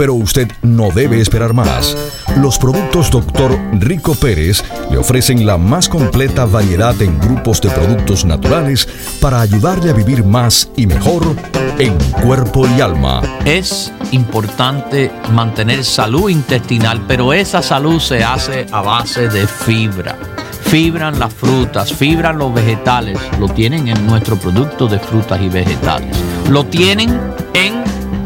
pero 0.00 0.14
usted 0.14 0.50
no 0.62 0.88
debe 0.92 1.20
esperar 1.20 1.52
más. 1.52 1.94
Los 2.38 2.56
productos 2.56 3.10
Dr. 3.10 3.60
Rico 3.80 4.14
Pérez 4.14 4.64
le 4.90 4.96
ofrecen 4.96 5.44
la 5.44 5.58
más 5.58 5.90
completa 5.90 6.46
variedad 6.46 6.98
en 7.02 7.18
grupos 7.18 7.60
de 7.60 7.68
productos 7.68 8.24
naturales 8.24 8.88
para 9.20 9.42
ayudarle 9.42 9.90
a 9.90 9.92
vivir 9.92 10.24
más 10.24 10.70
y 10.74 10.86
mejor 10.86 11.36
en 11.78 11.98
cuerpo 12.24 12.66
y 12.66 12.80
alma. 12.80 13.20
Es 13.44 13.92
importante 14.10 15.12
mantener 15.32 15.84
salud 15.84 16.30
intestinal, 16.30 17.04
pero 17.06 17.34
esa 17.34 17.60
salud 17.60 18.00
se 18.00 18.24
hace 18.24 18.64
a 18.72 18.80
base 18.80 19.28
de 19.28 19.46
fibra 19.46 20.16
fibran 20.62 21.18
las 21.18 21.34
frutas, 21.34 21.92
fibran 21.92 22.38
los 22.38 22.54
vegetales, 22.54 23.18
lo 23.40 23.48
tienen 23.48 23.88
en 23.88 24.06
nuestro 24.06 24.36
producto 24.36 24.86
de 24.86 25.00
frutas 25.00 25.42
y 25.42 25.48
vegetales. 25.48 26.16
Lo 26.48 26.64
tienen 26.64 27.10
en 27.54 27.89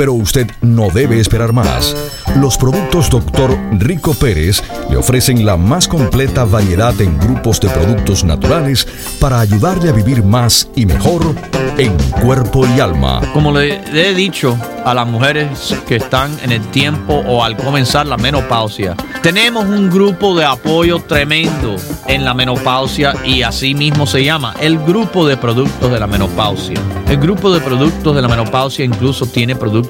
pero 0.00 0.14
usted 0.14 0.50
no 0.62 0.88
debe 0.88 1.20
esperar 1.20 1.52
más. 1.52 1.94
Los 2.36 2.56
productos 2.56 3.10
Dr. 3.10 3.54
Rico 3.72 4.14
Pérez 4.14 4.62
le 4.88 4.96
ofrecen 4.96 5.44
la 5.44 5.58
más 5.58 5.88
completa 5.88 6.44
variedad 6.44 6.98
en 7.02 7.18
grupos 7.18 7.60
de 7.60 7.68
productos 7.68 8.24
naturales 8.24 8.88
para 9.20 9.40
ayudarle 9.40 9.90
a 9.90 9.92
vivir 9.92 10.24
más 10.24 10.70
y 10.74 10.86
mejor 10.86 11.34
en 11.76 11.94
cuerpo 12.22 12.66
y 12.66 12.80
alma. 12.80 13.20
Como 13.34 13.52
le 13.52 13.82
he 13.92 14.14
dicho 14.14 14.56
a 14.86 14.94
las 14.94 15.06
mujeres 15.06 15.76
que 15.86 15.96
están 15.96 16.34
en 16.42 16.52
el 16.52 16.62
tiempo 16.68 17.22
o 17.26 17.44
al 17.44 17.58
comenzar 17.58 18.06
la 18.06 18.16
menopausia, 18.16 18.96
tenemos 19.22 19.66
un 19.66 19.90
grupo 19.90 20.34
de 20.34 20.46
apoyo 20.46 21.00
tremendo 21.00 21.76
en 22.06 22.24
la 22.24 22.32
menopausia 22.32 23.14
y 23.22 23.42
así 23.42 23.74
mismo 23.74 24.06
se 24.06 24.24
llama 24.24 24.54
el 24.60 24.78
grupo 24.78 25.26
de 25.26 25.36
productos 25.36 25.92
de 25.92 26.00
la 26.00 26.06
menopausia. 26.06 26.80
El 27.06 27.18
grupo 27.18 27.52
de 27.52 27.60
productos 27.60 28.14
de 28.14 28.22
la 28.22 28.28
menopausia 28.28 28.84
incluso 28.84 29.26
tiene 29.26 29.56
productos 29.56 29.89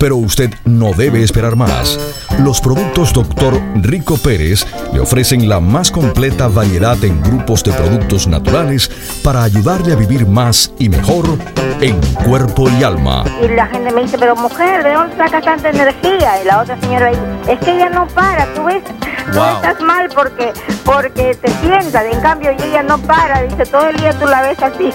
pero 0.00 0.16
usted 0.16 0.50
no 0.64 0.92
debe 0.94 1.22
esperar 1.22 1.54
más. 1.54 2.00
Los 2.38 2.60
productos 2.60 3.12
Dr. 3.12 3.60
Rico 3.76 4.16
Pérez 4.16 4.66
le 4.94 5.00
ofrecen 5.00 5.46
la 5.46 5.60
más 5.60 5.90
completa 5.90 6.48
variedad 6.48 6.96
en 7.04 7.20
grupos 7.22 7.62
de 7.62 7.72
productos 7.72 8.26
naturales 8.26 8.90
para 9.22 9.42
ayudarle 9.42 9.92
a 9.92 9.96
vivir 9.96 10.26
más 10.26 10.72
y 10.78 10.88
mejor 10.88 11.26
en 11.82 12.00
cuerpo 12.24 12.68
y 12.70 12.82
alma. 12.82 13.24
Y 13.44 13.48
la 13.48 13.66
gente 13.66 13.92
me 13.92 14.02
dice, 14.02 14.16
pero 14.18 14.34
mujer, 14.36 14.82
¿de 14.82 14.94
dónde 14.94 15.16
saca 15.16 15.40
tanta 15.42 15.68
energía? 15.68 16.42
Y 16.42 16.46
la 16.46 16.62
otra 16.62 16.80
señora 16.80 17.08
dice, 17.08 17.52
es 17.52 17.58
que 17.60 17.74
ella 17.74 17.90
no 17.90 18.08
para, 18.08 18.52
tú 18.54 18.64
ves, 18.64 18.82
tú 19.32 19.42
estás 19.42 19.80
mal 19.80 20.08
porque, 20.14 20.52
porque 20.84 21.34
te 21.34 21.50
sientas, 21.60 22.04
en 22.04 22.20
cambio 22.20 22.50
ella 22.50 22.82
no 22.82 22.98
para, 22.98 23.42
dice, 23.42 23.64
todo 23.66 23.88
el 23.88 23.96
día 23.96 24.12
tú 24.18 24.26
la 24.26 24.42
ves 24.42 24.58
así. 24.62 24.92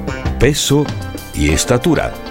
peso 0.41 0.87
y 1.35 1.51
estatura. 1.51 2.30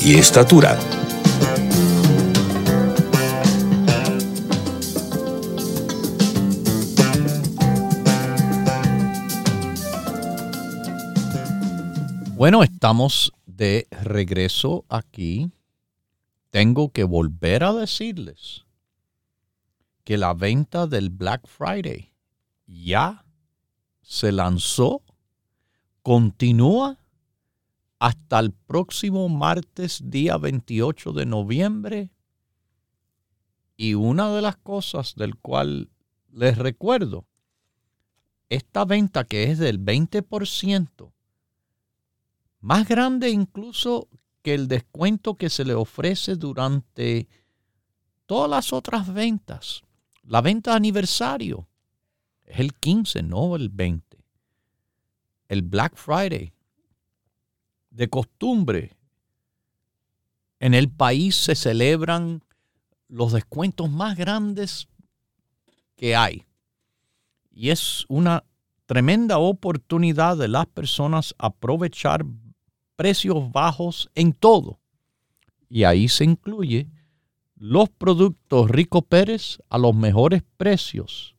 y 0.00 0.14
estatura. 0.14 0.78
Bueno, 12.36 12.62
estamos 12.62 13.32
de 13.46 13.88
regreso 13.90 14.84
aquí. 14.88 15.50
Tengo 16.50 16.92
que 16.92 17.04
volver 17.04 17.64
a 17.64 17.72
decirles 17.72 18.64
que 20.04 20.16
la 20.16 20.34
venta 20.34 20.86
del 20.86 21.10
Black 21.10 21.46
Friday 21.46 22.12
ya 22.66 23.24
se 24.02 24.30
lanzó, 24.32 25.02
continúa 26.02 26.97
hasta 27.98 28.38
el 28.38 28.52
próximo 28.52 29.28
martes, 29.28 30.00
día 30.04 30.36
28 30.36 31.12
de 31.12 31.26
noviembre. 31.26 32.10
Y 33.76 33.94
una 33.94 34.32
de 34.32 34.42
las 34.42 34.56
cosas 34.56 35.14
del 35.14 35.36
cual 35.36 35.90
les 36.32 36.58
recuerdo, 36.58 37.26
esta 38.48 38.84
venta 38.84 39.24
que 39.24 39.44
es 39.44 39.58
del 39.58 39.84
20%, 39.84 41.12
más 42.60 42.88
grande 42.88 43.30
incluso 43.30 44.08
que 44.42 44.54
el 44.54 44.68
descuento 44.68 45.36
que 45.36 45.50
se 45.50 45.64
le 45.64 45.74
ofrece 45.74 46.36
durante 46.36 47.28
todas 48.26 48.50
las 48.50 48.72
otras 48.72 49.12
ventas. 49.12 49.82
La 50.22 50.40
venta 50.40 50.72
de 50.72 50.76
aniversario 50.76 51.68
es 52.44 52.58
el 52.58 52.74
15, 52.74 53.22
no 53.22 53.56
el 53.56 53.68
20. 53.68 54.18
El 55.48 55.62
Black 55.62 55.96
Friday. 55.96 56.52
De 57.98 58.08
costumbre, 58.08 58.96
en 60.60 60.72
el 60.72 60.88
país 60.88 61.34
se 61.34 61.56
celebran 61.56 62.44
los 63.08 63.32
descuentos 63.32 63.90
más 63.90 64.16
grandes 64.16 64.86
que 65.96 66.14
hay. 66.14 66.44
Y 67.50 67.70
es 67.70 68.04
una 68.06 68.44
tremenda 68.86 69.38
oportunidad 69.38 70.36
de 70.36 70.46
las 70.46 70.66
personas 70.66 71.34
aprovechar 71.38 72.24
precios 72.94 73.50
bajos 73.50 74.08
en 74.14 74.32
todo. 74.32 74.78
Y 75.68 75.82
ahí 75.82 76.06
se 76.06 76.22
incluye 76.22 76.86
los 77.56 77.88
productos 77.88 78.70
Rico 78.70 79.02
Pérez 79.02 79.58
a 79.68 79.76
los 79.76 79.96
mejores 79.96 80.44
precios 80.56 81.34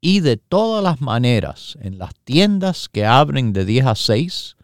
y 0.00 0.20
de 0.20 0.36
todas 0.36 0.84
las 0.84 1.00
maneras 1.00 1.76
en 1.80 1.98
las 1.98 2.14
tiendas 2.22 2.88
que 2.88 3.04
abren 3.04 3.52
de 3.52 3.64
10 3.64 3.86
a 3.86 3.96
6, 3.96 4.56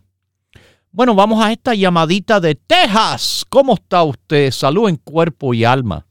Bueno, 0.91 1.15
vamos 1.15 1.45
a 1.45 1.53
esta 1.53 1.75
llamadita 1.75 2.41
de 2.41 2.55
Texas. 2.57 3.45
¿Cómo 3.49 3.75
está 3.75 4.03
usted? 4.03 4.51
Salud 4.51 4.89
en 4.89 4.97
cuerpo 4.97 5.55
y 5.55 5.63
alma. 5.65 6.05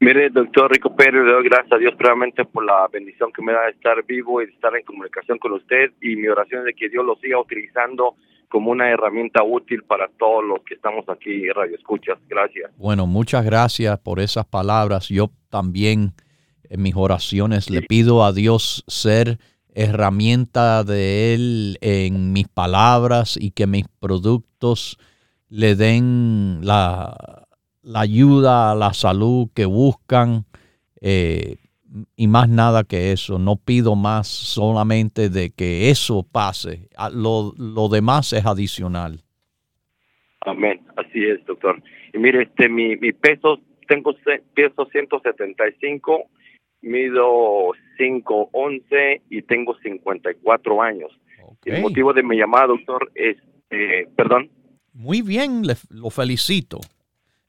Mire, 0.00 0.30
doctor 0.30 0.70
Rico 0.70 0.94
Pérez, 0.94 1.24
le 1.24 1.32
doy 1.32 1.42
gracias 1.44 1.72
a 1.72 1.78
Dios 1.78 1.92
realmente 1.98 2.44
por 2.44 2.64
la 2.64 2.86
bendición 2.86 3.32
que 3.32 3.42
me 3.42 3.52
da 3.52 3.64
de 3.64 3.72
estar 3.72 4.06
vivo 4.06 4.40
y 4.40 4.46
de 4.46 4.52
estar 4.52 4.72
en 4.76 4.84
comunicación 4.84 5.38
con 5.38 5.50
usted. 5.52 5.90
Y 6.00 6.14
mi 6.16 6.28
oración 6.28 6.60
es 6.60 6.66
de 6.66 6.74
que 6.74 6.88
Dios 6.88 7.04
lo 7.04 7.16
siga 7.16 7.40
utilizando 7.40 8.14
como 8.48 8.70
una 8.70 8.90
herramienta 8.90 9.42
útil 9.42 9.82
para 9.84 10.08
todos 10.18 10.44
los 10.44 10.62
que 10.64 10.74
estamos 10.74 11.08
aquí, 11.08 11.48
Radio 11.50 11.76
Escuchas. 11.76 12.18
Gracias. 12.28 12.70
Bueno, 12.76 13.06
muchas 13.06 13.44
gracias 13.44 13.98
por 14.00 14.20
esas 14.20 14.46
palabras. 14.46 15.08
Yo 15.08 15.30
también 15.50 16.12
en 16.64 16.82
mis 16.82 16.96
oraciones 16.96 17.70
le 17.70 17.82
pido 17.82 18.24
a 18.24 18.32
Dios 18.32 18.84
ser 18.86 19.38
herramienta 19.74 20.82
de 20.82 21.34
Él 21.34 21.78
en 21.80 22.32
mis 22.32 22.48
palabras 22.48 23.38
y 23.40 23.52
que 23.52 23.66
mis 23.66 23.86
productos 24.00 24.98
le 25.48 25.76
den 25.76 26.60
la, 26.62 27.46
ayuda 27.94 28.72
a 28.72 28.74
la 28.74 28.92
salud 28.92 29.48
que 29.54 29.66
buscan 29.66 30.46
eh, 31.00 31.58
y 32.16 32.26
más 32.26 32.48
nada 32.48 32.84
que 32.84 33.12
eso. 33.12 33.38
No 33.38 33.56
pido 33.56 33.96
más 33.96 34.28
solamente 34.28 35.30
de 35.30 35.50
que 35.50 35.90
eso 35.90 36.26
pase. 36.30 36.88
Lo, 37.12 37.52
lo 37.56 37.88
demás 37.88 38.32
es 38.32 38.44
adicional. 38.46 39.22
Amén. 40.42 40.80
Así 40.96 41.24
es, 41.24 41.44
doctor. 41.46 41.82
Y 42.12 42.18
mire, 42.18 42.42
este, 42.44 42.68
mi, 42.68 42.96
mi 42.96 43.12
peso, 43.12 43.60
tengo 43.86 44.14
peso 44.54 44.88
175 44.90 46.24
mido 46.80 47.72
5'11 47.98 49.22
y 49.30 49.42
tengo 49.42 49.76
54 49.78 50.82
años. 50.82 51.10
El 51.64 51.82
motivo 51.82 52.12
de 52.12 52.22
mi 52.22 52.36
llamada, 52.36 52.68
doctor, 52.68 53.10
es, 53.14 53.36
eh, 53.70 54.08
perdón. 54.16 54.50
Muy 54.92 55.22
bien, 55.22 55.62
lo 55.90 56.10
felicito. 56.10 56.78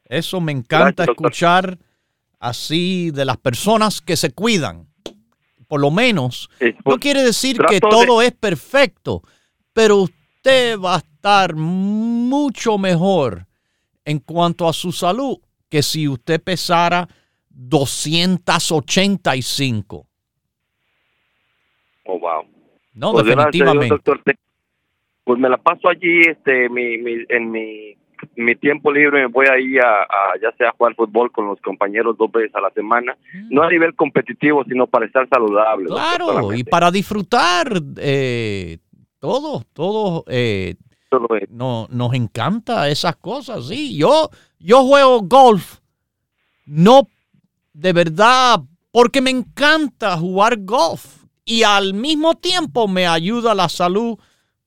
Eso 0.06 0.42
me 0.42 0.52
encanta 0.52 1.04
escuchar 1.04 1.78
así 2.40 3.12
de 3.12 3.26
las 3.26 3.38
personas 3.38 4.02
que 4.02 4.16
se 4.16 4.32
cuidan. 4.32 4.88
Por 5.68 5.82
lo 5.82 5.92
menos, 5.92 6.50
no 6.84 6.98
quiere 6.98 7.22
decir 7.22 7.60
que 7.70 7.80
todo 7.80 8.24
es 8.24 8.32
perfecto, 8.32 9.22
pero 9.74 9.98
usted 9.98 10.80
va 10.80 10.96
a 10.96 11.00
estar 11.00 11.54
mucho 11.56 12.80
mejor 12.80 13.46
en 14.04 14.18
cuanto 14.20 14.68
a 14.68 14.74
su 14.74 14.92
salud 14.92 15.38
que 15.70 15.84
si 15.84 16.08
usted 16.08 16.42
pesara 16.42 17.08
285. 17.50 20.08
Oh, 22.06 22.20
wow. 22.20 22.46
No, 22.94 23.12
pues 23.12 23.26
definitivamente. 23.26 23.98
pues 25.24 25.40
me 25.40 25.50
la 25.50 25.58
paso 25.58 25.90
allí 25.90 26.22
este, 26.22 26.70
mi, 26.70 26.98
mi, 26.98 27.26
en 27.30 27.52
mi, 27.52 27.96
mi 28.40 28.56
tiempo 28.56 28.92
libre, 28.92 29.22
me 29.22 29.28
voy 29.28 29.48
ahí 29.48 29.78
a, 29.78 30.08
ya 30.42 30.52
sea 30.58 30.70
a 30.70 30.74
jugar 30.74 30.96
fútbol 30.96 31.32
con 31.32 31.48
los 31.48 31.60
compañeros 31.62 32.18
dos 32.18 32.32
veces 32.32 32.54
a 32.56 32.62
la 32.62 32.72
semana. 32.72 33.16
Mm. 33.34 33.54
No 33.54 33.64
a 33.64 33.70
nivel 33.70 33.96
competitivo, 33.96 34.64
sino 34.66 34.88
para 34.88 35.06
estar 35.06 35.28
saludable. 35.30 35.88
Claro, 35.88 36.54
y 36.54 36.64
para 36.64 36.92
disfrutar 36.92 37.68
eh, 37.98 38.78
todo, 39.20 39.64
todo. 39.74 40.24
Eh, 40.28 40.76
no, 41.50 41.88
nos 41.90 42.14
encanta 42.14 42.88
esas 42.90 43.16
cosas, 43.16 43.68
sí. 43.68 43.98
Yo, 43.98 44.30
yo 44.60 44.84
juego 44.84 45.22
golf 45.22 45.80
no 46.66 47.08
de 47.74 47.94
verdad, 47.94 48.62
porque 48.92 49.22
me 49.22 49.32
encanta 49.32 50.18
jugar 50.18 50.58
golf 50.64 51.24
y 51.46 51.64
al 51.64 51.94
mismo 51.94 52.36
tiempo 52.36 52.88
me 52.88 53.08
ayuda 53.08 53.56
la 53.56 53.70
salud 53.70 54.18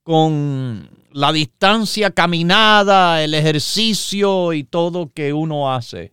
con 0.03 0.89
la 1.13 1.31
distancia 1.31 2.11
caminada, 2.11 3.23
el 3.23 3.33
ejercicio 3.33 4.53
y 4.53 4.63
todo 4.63 5.11
que 5.13 5.33
uno 5.33 5.71
hace. 5.71 6.11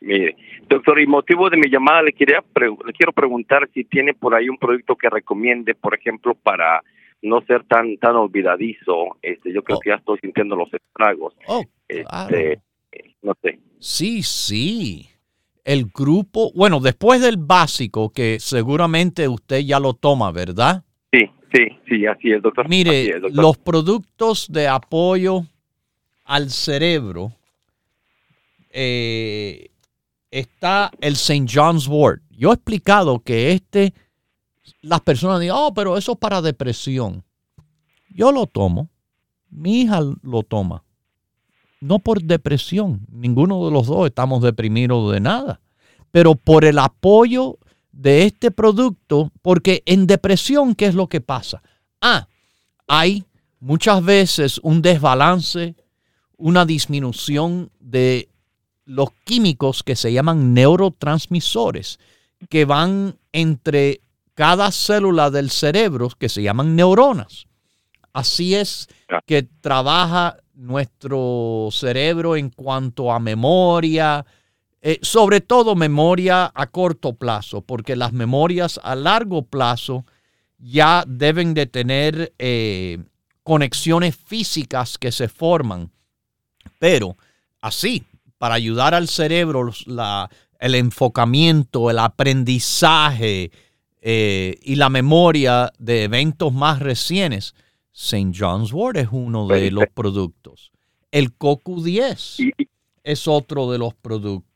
Mire, 0.00 0.36
doctor, 0.68 1.00
y 1.00 1.06
motivo 1.06 1.48
de 1.50 1.56
mi 1.56 1.70
llamada 1.70 2.02
le, 2.02 2.12
quería 2.12 2.44
le 2.60 2.92
quiero 2.92 3.12
preguntar 3.12 3.68
si 3.72 3.84
tiene 3.84 4.14
por 4.14 4.34
ahí 4.34 4.48
un 4.48 4.58
producto 4.58 4.96
que 4.96 5.08
recomiende, 5.08 5.74
por 5.74 5.94
ejemplo, 5.94 6.34
para 6.34 6.82
no 7.22 7.40
ser 7.42 7.64
tan 7.64 7.96
tan 7.96 8.16
olvidadizo. 8.16 9.16
Este, 9.22 9.52
yo 9.52 9.62
creo 9.62 9.78
oh. 9.78 9.80
que 9.80 9.90
ya 9.90 9.96
estoy 9.96 10.18
sintiendo 10.20 10.54
los 10.54 10.72
estragos. 10.72 11.34
Oh, 11.46 11.64
este, 11.88 12.60
no 13.22 13.34
sé. 13.42 13.58
Sí, 13.78 14.22
sí. 14.22 15.08
El 15.64 15.86
grupo, 15.86 16.52
bueno, 16.54 16.78
después 16.78 17.20
del 17.20 17.38
básico, 17.38 18.10
que 18.10 18.38
seguramente 18.38 19.26
usted 19.26 19.60
ya 19.60 19.80
lo 19.80 19.94
toma, 19.94 20.30
¿verdad? 20.30 20.84
Sí, 21.52 21.64
sí, 21.68 21.78
sí, 21.88 22.06
así 22.06 22.30
es, 22.30 22.42
doctor. 22.42 22.68
Mire, 22.68 23.20
los 23.30 23.58
productos 23.58 24.46
de 24.50 24.68
apoyo 24.68 25.44
al 26.24 26.50
cerebro, 26.50 27.32
eh, 28.70 29.70
está 30.30 30.90
el 31.00 31.14
St. 31.14 31.46
John's 31.48 31.86
Wort. 31.86 32.22
Yo 32.30 32.50
he 32.50 32.54
explicado 32.54 33.20
que 33.20 33.52
este, 33.52 33.94
las 34.82 35.00
personas 35.00 35.40
dicen, 35.40 35.54
oh, 35.56 35.72
pero 35.72 35.96
eso 35.96 36.12
es 36.12 36.18
para 36.18 36.42
depresión. 36.42 37.22
Yo 38.10 38.32
lo 38.32 38.46
tomo, 38.46 38.90
mi 39.50 39.82
hija 39.82 40.00
lo 40.22 40.42
toma 40.42 40.82
no 41.80 41.98
por 41.98 42.22
depresión, 42.22 43.06
ninguno 43.10 43.64
de 43.66 43.70
los 43.70 43.86
dos 43.86 44.06
estamos 44.06 44.42
deprimidos 44.42 45.12
de 45.12 45.20
nada, 45.20 45.60
pero 46.10 46.34
por 46.34 46.64
el 46.64 46.78
apoyo 46.78 47.58
de 47.96 48.24
este 48.24 48.50
producto, 48.50 49.32
porque 49.40 49.82
en 49.86 50.06
depresión, 50.06 50.74
¿qué 50.74 50.86
es 50.86 50.94
lo 50.94 51.08
que 51.08 51.22
pasa? 51.22 51.62
Ah, 52.00 52.28
hay 52.86 53.24
muchas 53.58 54.04
veces 54.04 54.60
un 54.62 54.82
desbalance, 54.82 55.74
una 56.36 56.66
disminución 56.66 57.70
de 57.80 58.28
los 58.84 59.08
químicos 59.24 59.82
que 59.82 59.96
se 59.96 60.12
llaman 60.12 60.52
neurotransmisores, 60.52 61.98
que 62.50 62.66
van 62.66 63.16
entre 63.32 64.02
cada 64.34 64.70
célula 64.70 65.30
del 65.30 65.50
cerebro, 65.50 66.10
que 66.18 66.28
se 66.28 66.42
llaman 66.42 66.76
neuronas. 66.76 67.46
Así 68.12 68.54
es 68.54 68.88
que 69.24 69.42
trabaja 69.42 70.36
nuestro 70.54 71.68
cerebro 71.72 72.36
en 72.36 72.50
cuanto 72.50 73.10
a 73.10 73.18
memoria, 73.18 74.24
eh, 74.88 75.00
sobre 75.02 75.40
todo 75.40 75.74
memoria 75.74 76.52
a 76.54 76.66
corto 76.68 77.14
plazo, 77.14 77.60
porque 77.60 77.96
las 77.96 78.12
memorias 78.12 78.78
a 78.84 78.94
largo 78.94 79.42
plazo 79.42 80.06
ya 80.58 81.02
deben 81.08 81.54
de 81.54 81.66
tener 81.66 82.32
eh, 82.38 82.98
conexiones 83.42 84.14
físicas 84.14 84.96
que 84.96 85.10
se 85.10 85.26
forman. 85.26 85.90
Pero 86.78 87.16
así, 87.60 88.04
para 88.38 88.54
ayudar 88.54 88.94
al 88.94 89.08
cerebro, 89.08 89.72
el 90.60 90.74
enfocamiento, 90.76 91.90
el 91.90 91.98
aprendizaje 91.98 93.50
eh, 94.00 94.54
y 94.62 94.76
la 94.76 94.88
memoria 94.88 95.72
de 95.80 96.04
eventos 96.04 96.52
más 96.52 96.78
recientes, 96.78 97.56
St. 97.92 98.30
John's 98.38 98.72
Wort 98.72 98.98
es 98.98 99.08
uno 99.10 99.48
de 99.48 99.68
los 99.72 99.86
productos. 99.92 100.70
El 101.10 101.36
CoQ10 101.36 102.54
es 103.02 103.26
otro 103.26 103.72
de 103.72 103.78
los 103.78 103.92
productos. 103.94 104.55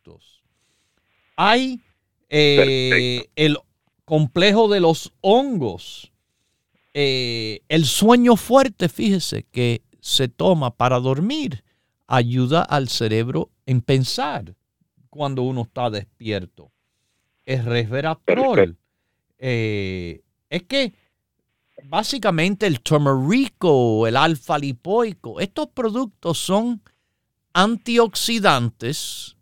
Hay 1.43 1.81
eh, 2.29 3.31
el 3.35 3.57
complejo 4.05 4.69
de 4.69 4.81
los 4.81 5.15
hongos. 5.23 6.13
Eh, 6.93 7.63
el 7.71 7.87
sueño 7.87 8.37
fuerte, 8.37 8.91
fíjese, 8.91 9.45
que 9.51 9.81
se 10.01 10.29
toma 10.29 10.77
para 10.77 11.01
dormir, 11.01 11.65
ayuda 12.07 12.61
al 12.61 12.91
cerebro 12.91 13.49
en 13.65 13.81
pensar 13.81 14.55
cuando 15.09 15.41
uno 15.41 15.63
está 15.63 15.89
despierto. 15.89 16.73
Es 17.47 17.65
resveratrol. 17.65 18.77
Eh, 19.39 20.21
es 20.51 20.63
que 20.65 20.93
básicamente 21.85 22.67
el 22.67 22.83
turmerico, 22.83 24.07
el 24.07 24.19
alfa 24.19 24.59
lipoico, 24.59 25.41
estos 25.41 25.69
productos 25.69 26.37
son 26.37 26.83
antioxidantes, 27.55 29.39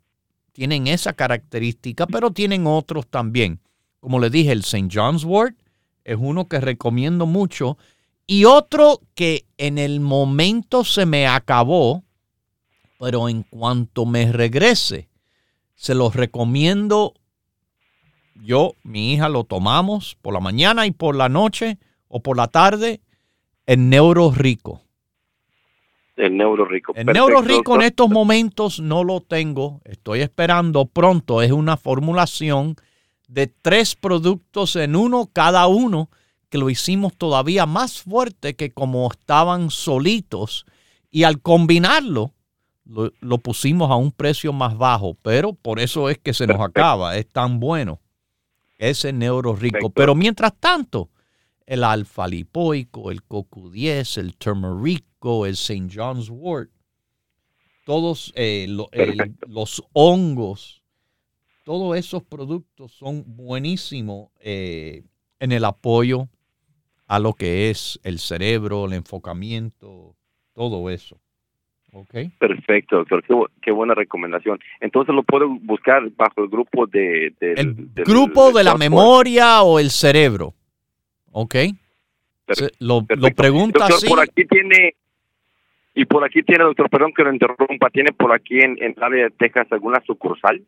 tienen 0.58 0.88
esa 0.88 1.12
característica, 1.12 2.04
pero 2.08 2.32
tienen 2.32 2.66
otros 2.66 3.06
también. 3.06 3.60
Como 4.00 4.18
le 4.18 4.28
dije, 4.28 4.50
el 4.50 4.62
St. 4.62 4.88
John's 4.92 5.22
Wort 5.22 5.56
es 6.02 6.16
uno 6.18 6.48
que 6.48 6.60
recomiendo 6.60 7.26
mucho. 7.26 7.78
Y 8.26 8.44
otro 8.44 9.00
que 9.14 9.46
en 9.56 9.78
el 9.78 10.00
momento 10.00 10.82
se 10.82 11.06
me 11.06 11.28
acabó, 11.28 12.02
pero 12.98 13.28
en 13.28 13.44
cuanto 13.44 14.04
me 14.04 14.32
regrese, 14.32 15.08
se 15.76 15.94
los 15.94 16.16
recomiendo. 16.16 17.14
Yo, 18.34 18.72
mi 18.82 19.12
hija, 19.12 19.28
lo 19.28 19.44
tomamos 19.44 20.16
por 20.20 20.34
la 20.34 20.40
mañana 20.40 20.86
y 20.86 20.90
por 20.90 21.14
la 21.14 21.28
noche 21.28 21.78
o 22.08 22.20
por 22.20 22.36
la 22.36 22.48
tarde 22.48 23.00
en 23.64 23.90
Neuro 23.90 24.32
Rico. 24.32 24.82
El 26.18 26.36
Neuro 26.36 26.64
Rico. 26.64 26.92
El 26.96 27.06
Neuro 27.06 27.40
Rico 27.42 27.76
en 27.76 27.82
estos 27.82 28.08
momentos 28.08 28.80
no 28.80 29.04
lo 29.04 29.20
tengo. 29.20 29.80
Estoy 29.84 30.20
esperando 30.20 30.86
pronto. 30.86 31.42
Es 31.42 31.52
una 31.52 31.76
formulación 31.76 32.76
de 33.28 33.46
tres 33.46 33.94
productos 33.94 34.74
en 34.76 34.96
uno 34.96 35.30
cada 35.32 35.66
uno, 35.68 36.10
que 36.48 36.58
lo 36.58 36.70
hicimos 36.70 37.16
todavía 37.16 37.66
más 37.66 38.02
fuerte 38.02 38.56
que 38.56 38.70
como 38.70 39.08
estaban 39.10 39.70
solitos. 39.70 40.66
Y 41.10 41.22
al 41.22 41.40
combinarlo, 41.40 42.32
lo, 42.84 43.38
pusimos 43.38 43.90
a 43.90 43.96
un 43.96 44.12
precio 44.12 44.52
más 44.52 44.76
bajo, 44.76 45.14
pero 45.22 45.52
por 45.52 45.78
eso 45.78 46.08
es 46.08 46.18
que 46.18 46.34
se 46.34 46.46
nos 46.46 46.60
acaba. 46.60 47.16
Es 47.16 47.28
tan 47.28 47.60
bueno 47.60 48.00
ese 48.78 49.12
neuro 49.12 49.54
rico. 49.54 49.90
Pero 49.90 50.14
mientras 50.14 50.54
tanto, 50.58 51.10
el 51.66 51.84
alfa 51.84 52.26
lipoico, 52.26 53.10
el 53.10 53.22
CoQ10, 53.26 54.18
el 54.18 54.36
el 55.22 55.52
St. 55.52 55.88
John's 55.92 56.30
wort, 56.30 56.70
todos 57.84 58.32
eh, 58.36 58.66
los 59.48 59.82
hongos, 59.92 60.82
todos 61.64 61.96
esos 61.96 62.22
productos 62.22 62.92
son 62.92 63.24
buenísimos 63.26 64.30
eh, 64.40 65.02
en 65.40 65.52
el 65.52 65.64
apoyo 65.64 66.28
a 67.06 67.18
lo 67.18 67.32
que 67.32 67.70
es 67.70 67.98
el 68.04 68.18
cerebro, 68.18 68.84
el 68.84 68.92
enfocamiento, 68.92 70.14
todo 70.54 70.90
eso. 70.90 71.18
Okay. 71.90 72.28
Perfecto, 72.38 72.96
doctor. 72.96 73.50
Qué, 73.62 73.70
buena 73.70 73.94
recomendación. 73.94 74.58
Entonces 74.80 75.14
lo 75.14 75.22
puedo 75.22 75.48
buscar 75.48 76.08
bajo 76.10 76.42
el 76.42 76.48
grupo 76.48 76.86
de... 76.86 77.32
el 77.40 77.90
grupo 78.04 78.52
de 78.52 78.62
la 78.62 78.76
memoria 78.76 79.62
o 79.62 79.78
el 79.78 79.90
cerebro. 79.90 80.54
¿Ok? 81.32 81.54
lo, 82.78 83.06
lo, 83.08 83.30
pregunta 83.30 83.88
doctor, 83.88 84.08
Por 84.08 84.20
aquí 84.20 84.44
tiene... 84.46 84.94
Y 85.98 86.04
por 86.04 86.24
aquí 86.24 86.44
tiene, 86.44 86.62
doctor, 86.62 86.88
perdón 86.88 87.12
que 87.12 87.24
lo 87.24 87.32
interrumpa, 87.32 87.90
¿tiene 87.90 88.12
por 88.12 88.32
aquí 88.32 88.60
en, 88.60 88.80
en 88.80 88.94
área 89.02 89.24
de 89.24 89.30
Texas 89.32 89.66
alguna 89.72 90.00
sucursal? 90.06 90.62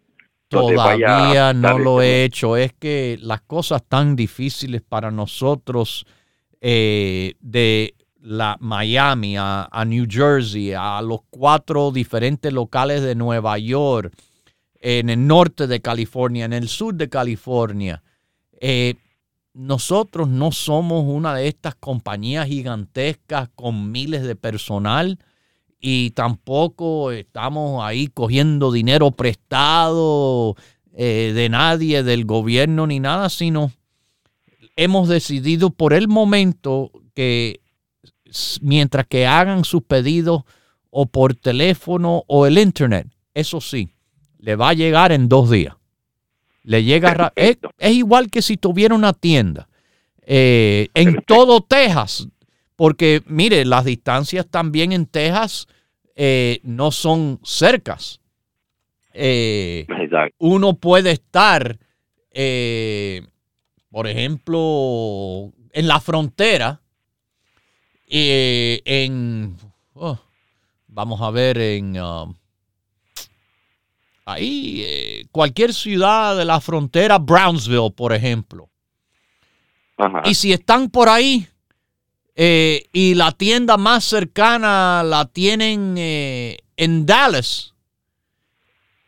Todavía 0.48 1.52
no 1.54 1.78
lo 1.78 2.02
he 2.02 2.24
hecho. 2.24 2.56
Es 2.56 2.72
que 2.72 3.16
las 3.22 3.40
cosas 3.42 3.84
tan 3.86 4.16
difíciles 4.16 4.82
para 4.82 5.12
nosotros 5.12 6.04
eh, 6.60 7.34
de 7.38 7.94
la 8.20 8.56
Miami 8.58 9.36
a, 9.38 9.68
New 9.86 10.06
Jersey, 10.10 10.72
a 10.76 11.00
los 11.00 11.20
cuatro 11.30 11.92
diferentes 11.92 12.52
locales 12.52 13.00
de 13.02 13.14
Nueva 13.14 13.56
York, 13.56 14.12
en 14.80 15.10
el 15.10 15.24
norte 15.24 15.68
de 15.68 15.80
California, 15.80 16.44
en 16.44 16.54
el 16.54 16.66
sur 16.66 16.94
de 16.94 17.08
California. 17.08 18.02
Eh, 18.60 18.94
nosotros 19.52 20.28
no 20.28 20.52
somos 20.52 21.04
una 21.06 21.34
de 21.34 21.48
estas 21.48 21.74
compañías 21.74 22.46
gigantescas 22.46 23.48
con 23.54 23.90
miles 23.90 24.22
de 24.22 24.36
personal 24.36 25.18
y 25.80 26.10
tampoco 26.10 27.10
estamos 27.10 27.82
ahí 27.82 28.06
cogiendo 28.08 28.70
dinero 28.70 29.10
prestado 29.10 30.54
eh, 30.92 31.32
de 31.34 31.48
nadie, 31.48 32.02
del 32.02 32.24
gobierno 32.26 32.86
ni 32.86 33.00
nada, 33.00 33.28
sino 33.28 33.72
hemos 34.76 35.08
decidido 35.08 35.70
por 35.70 35.94
el 35.94 36.08
momento 36.08 36.92
que 37.14 37.60
mientras 38.60 39.06
que 39.06 39.26
hagan 39.26 39.64
sus 39.64 39.82
pedidos 39.82 40.42
o 40.90 41.06
por 41.06 41.34
teléfono 41.34 42.24
o 42.26 42.46
el 42.46 42.58
internet, 42.58 43.08
eso 43.34 43.60
sí, 43.60 43.90
le 44.38 44.56
va 44.56 44.70
a 44.70 44.74
llegar 44.74 45.12
en 45.12 45.28
dos 45.28 45.50
días. 45.50 45.74
Le 46.62 46.84
llega 46.84 47.32
es, 47.36 47.58
es, 47.78 47.92
igual 47.92 48.30
que 48.30 48.42
si 48.42 48.56
tuviera 48.56 48.94
una 48.94 49.12
tienda. 49.12 49.68
Eh, 50.22 50.88
en 50.94 51.22
todo 51.26 51.60
Texas, 51.60 52.28
porque 52.76 53.22
mire, 53.26 53.64
las 53.64 53.84
distancias 53.84 54.46
también 54.48 54.92
en 54.92 55.06
Texas 55.06 55.66
eh, 56.14 56.60
no 56.62 56.90
son 56.92 57.40
cercas. 57.42 58.20
Eh, 59.12 59.86
uno 60.38 60.74
puede 60.74 61.12
estar, 61.12 61.78
eh, 62.30 63.26
por 63.90 64.06
ejemplo, 64.06 65.52
en 65.72 65.88
la 65.88 65.98
frontera, 65.98 66.80
en, 68.06 69.56
oh, 69.94 70.18
vamos 70.88 71.20
a 71.22 71.30
ver, 71.30 71.58
en 71.58 72.00
um, 72.00 72.34
ahí, 74.32 75.26
cualquier 75.32 75.72
ciudad 75.74 76.36
de 76.36 76.44
la 76.44 76.60
frontera, 76.60 77.18
Brownsville, 77.18 77.92
por 77.94 78.12
ejemplo. 78.12 78.70
Y 80.24 80.34
si 80.34 80.52
están 80.52 80.88
por 80.88 81.08
ahí, 81.08 81.46
eh, 82.34 82.88
y 82.92 83.14
la 83.14 83.32
tienda 83.32 83.76
más 83.76 84.04
cercana 84.04 85.02
la 85.04 85.26
tienen 85.26 85.94
eh, 85.98 86.58
en 86.76 87.04
Dallas 87.04 87.74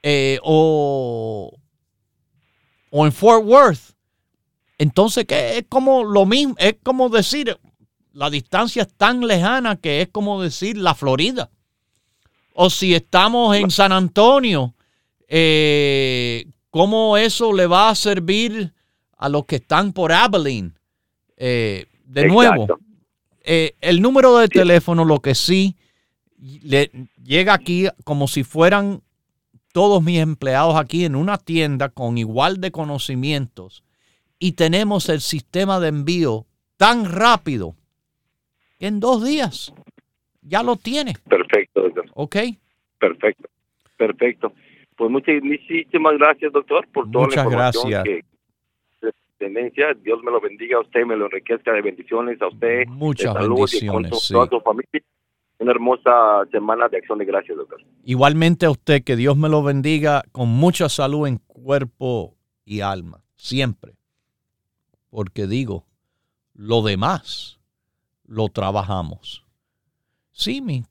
eh, 0.02 0.38
o, 0.42 1.50
o, 2.90 3.06
en 3.06 3.12
Fort 3.12 3.44
Worth. 3.44 3.94
Entonces, 4.76 5.24
que 5.24 5.58
es 5.58 5.64
como 5.68 6.04
lo 6.04 6.26
mismo, 6.26 6.54
es 6.58 6.76
como 6.82 7.08
decir, 7.08 7.58
la 8.12 8.28
distancia 8.28 8.82
es 8.82 8.92
tan 8.94 9.26
lejana 9.26 9.76
que 9.76 10.02
es 10.02 10.08
como 10.08 10.42
decir 10.42 10.76
la 10.76 10.94
Florida. 10.94 11.48
O 12.54 12.68
si 12.68 12.94
estamos 12.94 13.56
en 13.56 13.70
San 13.70 13.92
Antonio, 13.92 14.74
¿cómo 16.70 17.16
eso 17.16 17.53
le 17.53 17.66
va 17.66 17.89
a 17.89 17.95
servir 17.95 18.72
a 19.16 19.28
los 19.28 19.47
que 19.47 19.57
están 19.57 19.93
por 19.93 20.12
Abilene? 20.12 20.72
de 22.12 22.28
nuevo, 22.28 22.66
eh, 23.45 23.74
el 23.80 24.01
número 24.01 24.37
de 24.37 24.49
teléfono, 24.49 25.05
lo 25.05 25.20
que 25.20 25.35
sí, 25.35 25.76
le 26.62 26.91
llega 27.22 27.55
aquí 27.55 27.87
como 28.05 28.28
si 28.28 28.45
fueran 28.45 29.03
todos 29.72 30.03
mis 30.03 30.18
empleados 30.18 30.76
aquí 30.76 31.05
en 31.05 31.16
una 31.16 31.39
tienda 31.39 31.89
con 31.89 32.18
igual 32.18 32.61
de 32.61 32.70
conocimientos 32.70 33.85
y 34.39 34.53
tenemos 34.53 35.09
el 35.09 35.20
sistema 35.20 35.80
de 35.80 35.89
envío 35.89 36.47
tan 36.76 37.11
rápido 37.11 37.74
que 38.78 38.89
en 38.89 39.01
dos 39.01 39.24
días 39.24 39.72
ya 40.43 40.62
lo 40.62 40.76
tiene. 40.76 41.14
Perfecto, 41.28 41.83
doctor. 41.83 42.07
¿Ok? 42.14 42.37
Perfecto, 42.99 43.49
perfecto. 43.97 44.53
Pues 45.03 45.11
muchas, 45.11 45.42
muchísimas 45.42 46.16
gracias, 46.16 46.53
doctor, 46.53 46.86
por 46.92 47.11
toda 47.11 47.24
Muchas 47.24 47.36
la 47.38 47.42
información 47.42 47.90
gracias. 47.90 48.05
que 48.05 49.11
tendencia. 49.36 49.86
Dios 50.00 50.22
me 50.22 50.30
lo 50.30 50.40
bendiga 50.40 50.76
a 50.76 50.80
usted, 50.80 51.05
me 51.05 51.16
lo 51.16 51.24
enriquezca 51.24 51.72
de 51.72 51.82
bendiciones 51.82 52.40
a 52.40 52.46
usted. 52.46 52.86
Muchas 52.86 53.34
y 53.34 53.48
bendiciones, 53.48 54.11
su- 54.12 54.26
sí. 54.26 54.32
toda 54.32 54.46
su 54.48 54.61
familia. 54.61 55.03
Una 55.59 55.72
hermosa 55.72 56.44
semana 56.53 56.86
de 56.88 56.98
acción 56.98 57.18
de 57.18 57.24
gracias, 57.24 57.59
doctor. 57.59 57.82
Igualmente 58.05 58.64
a 58.66 58.70
usted, 58.70 59.03
que 59.03 59.16
Dios 59.16 59.36
me 59.36 59.48
lo 59.48 59.64
bendiga 59.64 60.22
con 60.30 60.48
mucha 60.50 60.88
salud 60.88 61.26
en 61.26 61.38
cuerpo 61.48 62.36
y 62.64 62.82
alma, 62.82 63.24
siempre. 63.34 63.94
Porque 65.11 65.48
digo, 65.48 65.84
lo 66.55 66.80
demás 66.82 67.59
lo 68.24 68.46
trabajamos. 68.50 69.44
Sí, 70.30 70.61
mi 70.62 70.84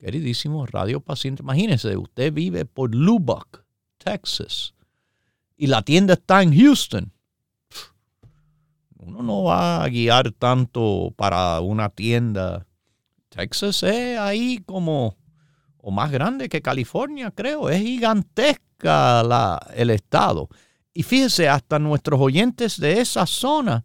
queridísimo 0.00 0.66
radio 0.66 1.00
paciente, 1.00 1.42
imagínese, 1.42 1.96
usted 1.96 2.32
vive 2.32 2.64
por 2.64 2.94
Lubbock, 2.94 3.64
Texas, 3.98 4.74
y 5.56 5.66
la 5.66 5.82
tienda 5.82 6.14
está 6.14 6.42
en 6.42 6.58
Houston. 6.58 7.12
Uno 8.96 9.22
no 9.22 9.44
va 9.44 9.84
a 9.84 9.88
guiar 9.88 10.32
tanto 10.32 11.12
para 11.16 11.60
una 11.60 11.90
tienda. 11.90 12.66
Texas 13.28 13.82
es 13.82 14.18
ahí 14.18 14.62
como 14.64 15.16
o 15.82 15.90
más 15.90 16.10
grande 16.10 16.48
que 16.48 16.62
California, 16.62 17.30
creo. 17.30 17.68
Es 17.68 17.82
gigantesca 17.82 19.58
el 19.74 19.90
estado. 19.90 20.48
Y 20.92 21.02
fíjese, 21.02 21.48
hasta 21.48 21.78
nuestros 21.78 22.20
oyentes 22.20 22.78
de 22.78 23.00
esa 23.00 23.26
zona 23.26 23.84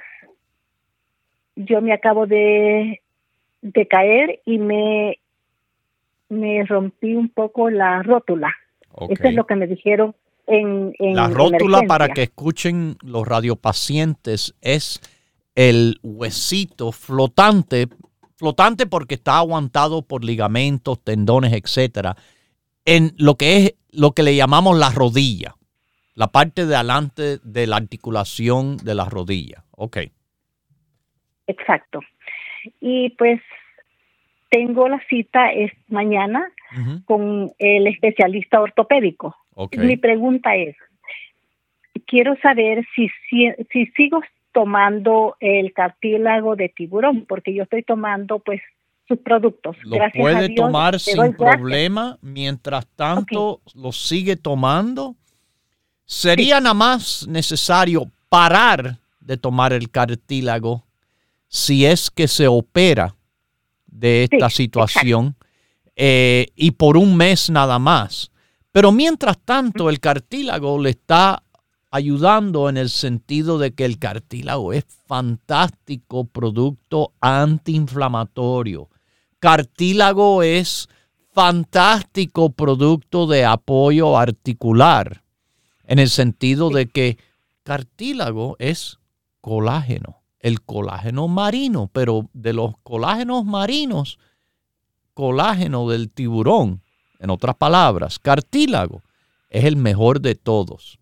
yo 1.55 1.81
me 1.81 1.93
acabo 1.93 2.25
de, 2.25 3.01
de 3.61 3.87
caer 3.87 4.41
y 4.45 4.57
me, 4.57 5.19
me 6.29 6.63
rompí 6.65 7.15
un 7.15 7.29
poco 7.29 7.69
la 7.69 8.01
rótula. 8.03 8.53
Eso 9.09 9.27
es 9.27 9.35
lo 9.35 9.45
que 9.45 9.55
me 9.55 9.67
dijeron 9.67 10.15
en, 10.47 10.93
en 10.97 11.15
La 11.15 11.27
rótula, 11.27 11.83
para 11.83 12.09
que 12.09 12.23
escuchen 12.23 12.97
los 13.03 13.27
radiopacientes, 13.27 14.55
es 14.61 15.01
el 15.55 15.99
huesito 16.03 16.91
flotante, 16.91 17.87
flotante 18.37 18.85
porque 18.85 19.15
está 19.15 19.37
aguantado 19.37 20.03
por 20.03 20.23
ligamentos, 20.23 21.03
tendones, 21.03 21.53
etcétera, 21.53 22.15
en 22.85 23.13
lo 23.17 23.35
que 23.35 23.57
es 23.57 23.75
lo 23.91 24.11
que 24.11 24.23
le 24.23 24.35
llamamos 24.35 24.77
la 24.77 24.91
rodilla, 24.91 25.55
la 26.13 26.27
parte 26.27 26.65
de 26.65 26.75
adelante 26.75 27.39
de 27.43 27.67
la 27.67 27.77
articulación 27.77 28.77
de 28.77 28.95
la 28.95 29.05
rodilla. 29.05 29.63
Ok. 29.71 29.97
Exacto. 31.47 31.99
Y 32.79 33.09
pues 33.11 33.41
tengo 34.49 34.87
la 34.87 35.01
cita 35.09 35.51
es 35.51 35.71
mañana 35.89 36.47
con 37.05 37.51
el 37.59 37.87
especialista 37.87 38.61
ortopédico. 38.61 39.35
Mi 39.77 39.97
pregunta 39.97 40.55
es, 40.55 40.75
quiero 42.05 42.35
saber 42.41 42.85
si, 42.95 43.09
si, 43.29 43.49
si 43.71 43.85
sigo 43.87 44.21
tomando 44.51 45.35
el 45.39 45.73
cartílago 45.73 46.55
de 46.55 46.69
tiburón, 46.69 47.25
porque 47.27 47.53
yo 47.53 47.63
estoy 47.63 47.83
tomando 47.83 48.39
pues 48.39 48.61
sus 49.07 49.19
productos. 49.19 49.77
Lo 49.83 49.95
Gracias 49.95 50.19
a 50.19 50.21
puede 50.21 50.47
Dios, 50.47 50.65
tomar 50.65 50.99
sin 50.99 51.33
problema. 51.33 52.17
Mientras 52.21 52.87
tanto, 52.95 53.61
lo 53.75 53.91
sigue 53.91 54.35
tomando. 54.35 55.15
Sería 56.05 56.59
nada 56.59 56.73
más 56.73 57.27
necesario 57.27 58.05
parar 58.29 58.97
de 59.19 59.37
tomar 59.37 59.73
el 59.73 59.89
cartílago 59.89 60.85
si 61.47 61.85
es 61.85 62.09
que 62.09 62.27
se 62.27 62.47
opera 62.47 63.15
de 63.85 64.23
esta 64.23 64.49
Sí, 64.49 64.63
situación 64.63 65.35
eh, 65.95 66.47
y 66.55 66.71
por 66.71 66.97
un 66.97 67.15
mes 67.15 67.49
nada 67.49 67.79
más. 67.79 68.31
Pero 68.71 68.91
mientras 68.91 69.37
tanto, 69.39 69.89
el 69.89 69.99
cartílago 69.99 70.79
le 70.79 70.91
está 70.91 71.43
ayudando 71.91 72.69
en 72.69 72.77
el 72.77 72.89
sentido 72.89 73.57
de 73.57 73.73
que 73.73 73.85
el 73.85 73.97
cartílago 73.97 74.73
es 74.73 74.85
fantástico 75.07 76.25
producto 76.25 77.13
antiinflamatorio. 77.21 78.89
Cartílago 79.39 80.43
es 80.43 80.89
fantástico 81.31 82.49
producto 82.49 83.27
de 83.27 83.45
apoyo 83.45 84.17
articular, 84.17 85.23
en 85.83 85.99
el 85.99 86.09
sentido 86.09 86.69
de 86.69 86.87
que 86.87 87.17
cartílago 87.63 88.55
es 88.59 88.99
colágeno, 89.39 90.23
el 90.39 90.61
colágeno 90.61 91.27
marino, 91.27 91.89
pero 91.93 92.29
de 92.33 92.53
los 92.53 92.73
colágenos 92.83 93.45
marinos, 93.45 94.17
colágeno 95.13 95.87
del 95.87 96.09
tiburón, 96.09 96.81
en 97.19 97.29
otras 97.29 97.55
palabras, 97.55 98.19
cartílago, 98.19 99.01
es 99.49 99.65
el 99.65 99.75
mejor 99.75 100.21
de 100.21 100.35
todos. 100.35 100.99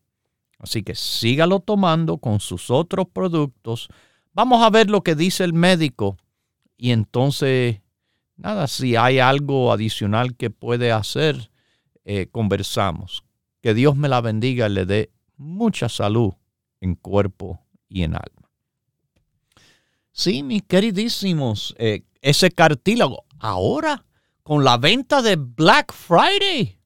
Así 0.60 0.84
que 0.84 0.96
sígalo 0.96 1.60
tomando 1.60 2.18
con 2.18 2.40
sus 2.40 2.70
otros 2.72 3.08
productos. 3.12 3.90
Vamos 4.34 4.64
a 4.64 4.70
ver 4.70 4.90
lo 4.90 5.02
que 5.02 5.16
dice 5.16 5.44
el 5.44 5.54
médico 5.54 6.18
y 6.78 6.92
entonces, 6.92 7.82
nada, 8.36 8.68
si 8.68 8.96
hay 8.96 9.20
algo 9.20 9.72
adicional 9.72 10.36
que 10.36 10.50
puede 10.50 10.92
hacer, 10.92 11.52
eh, 12.04 12.28
conversamos. 12.32 13.24
Que 13.62 13.74
Dios 13.74 13.96
me 13.96 14.10
la 14.10 14.22
bendiga 14.22 14.68
y 14.68 14.74
le 14.74 14.86
dé 14.86 15.12
mucha 15.38 15.90
salud 15.90 16.34
en 16.82 16.96
cuerpo 16.96 17.60
y 17.90 18.04
en 18.04 18.14
alma. 18.14 18.50
Sí, 20.12 20.44
mis 20.44 20.64
queridísimos, 20.64 21.76
eh, 21.78 22.04
ese 22.22 22.50
cartílago, 22.52 23.26
ahora 23.40 24.06
con 24.46 24.64
la 24.64 24.78
venta 24.78 25.24
de 25.24 25.38
Black 25.38 25.92
Friday, 25.92 26.80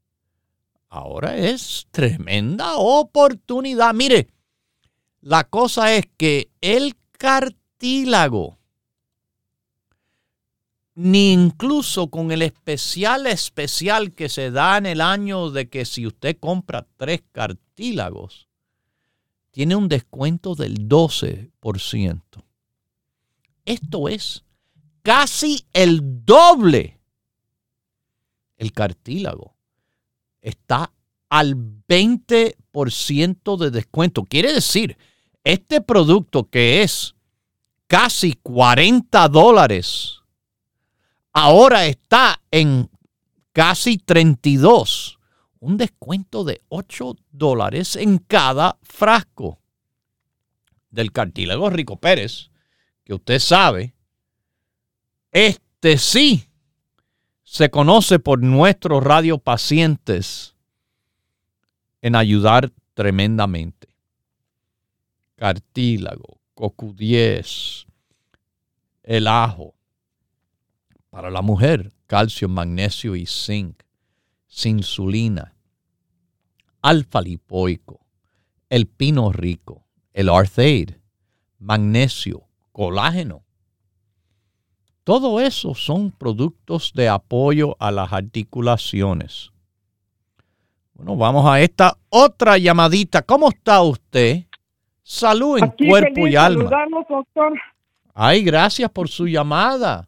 ahora 0.88 1.36
es 1.36 1.88
tremenda 1.92 2.78
oportunidad. 2.78 3.94
Mire, 3.94 4.30
la 5.20 5.44
cosa 5.44 5.94
es 5.94 6.08
que 6.16 6.52
el 6.62 6.96
cartílago, 7.12 8.58
ni 10.96 11.34
incluso 11.34 12.10
con 12.10 12.32
el 12.32 12.44
especial 12.44 13.28
especial 13.28 14.14
que 14.14 14.30
se 14.30 14.52
da 14.52 14.78
en 14.78 14.86
el 14.86 15.02
año 15.02 15.52
de 15.52 15.68
que 15.68 15.84
si 15.84 16.08
usted 16.08 16.38
compra 16.40 16.88
tres 16.96 17.24
cartílagos, 17.34 18.48
tiene 19.52 19.76
un 19.76 19.90
descuento 19.90 20.56
del 20.56 20.88
12%. 20.88 22.22
Esto 23.66 24.08
es 24.08 24.46
casi 25.02 25.66
el 25.74 26.24
doble. 26.24 26.99
El 28.60 28.74
cartílago 28.74 29.56
está 30.42 30.94
al 31.30 31.56
20% 31.56 33.58
de 33.58 33.72
descuento. 33.72 34.26
Quiere 34.26 34.54
decir, 34.54 34.98
este 35.46 35.80
producto 35.80 36.50
que 36.50 36.84
es 36.84 37.16
casi 37.88 38.34
40 38.34 39.30
dólares, 39.30 40.20
ahora 41.32 41.86
está 41.86 42.42
en 42.52 42.90
casi 43.54 43.98
32. 43.98 45.18
Un 45.62 45.78
descuento 45.78 46.44
de 46.44 46.62
8 46.68 47.16
dólares 47.32 47.96
en 47.96 48.18
cada 48.18 48.78
frasco 48.82 49.62
del 50.90 51.14
cartílago 51.14 51.70
Rico 51.70 51.96
Pérez, 51.96 52.52
que 53.06 53.14
usted 53.14 53.40
sabe, 53.40 53.96
este 55.32 55.98
sí 55.98 56.49
se 57.50 57.72
conoce 57.72 58.20
por 58.20 58.44
nuestros 58.44 59.04
radiopacientes 59.04 60.56
en 62.00 62.16
ayudar 62.16 62.72
tremendamente. 62.94 63.88
Cartílago, 65.36 66.40
CoQ10, 66.54 67.88
el 69.02 69.28
ajo. 69.28 69.74
Para 71.10 71.32
la 71.32 71.42
mujer, 71.42 71.92
calcio, 72.06 72.48
magnesio 72.48 73.16
y 73.16 73.26
zinc, 73.26 73.82
insulina, 74.66 75.56
alfa 76.84 77.20
lipoico, 77.20 78.06
el 78.70 78.86
pino 78.86 79.32
rico, 79.32 79.88
el 80.14 80.30
arthaid, 80.30 80.92
magnesio, 81.58 82.48
colágeno. 82.72 83.44
Todo 85.10 85.40
eso 85.42 85.74
son 85.74 86.12
productos 86.12 86.94
de 86.94 87.10
apoyo 87.10 87.76
a 87.80 87.90
las 87.90 88.14
articulaciones. 88.14 89.52
Bueno, 90.94 91.16
vamos 91.16 91.50
a 91.50 91.60
esta 91.62 91.94
otra 92.10 92.60
llamadita. 92.60 93.24
¿Cómo 93.24 93.50
está 93.50 93.82
usted? 93.82 94.44
Salud 95.02 95.58
en 95.58 95.90
cuerpo 95.90 96.28
y 96.28 96.36
alma. 96.36 96.70
Doctor. 97.10 97.60
Ay, 98.14 98.44
gracias 98.44 98.88
por 98.92 99.08
su 99.08 99.26
llamada. 99.26 100.08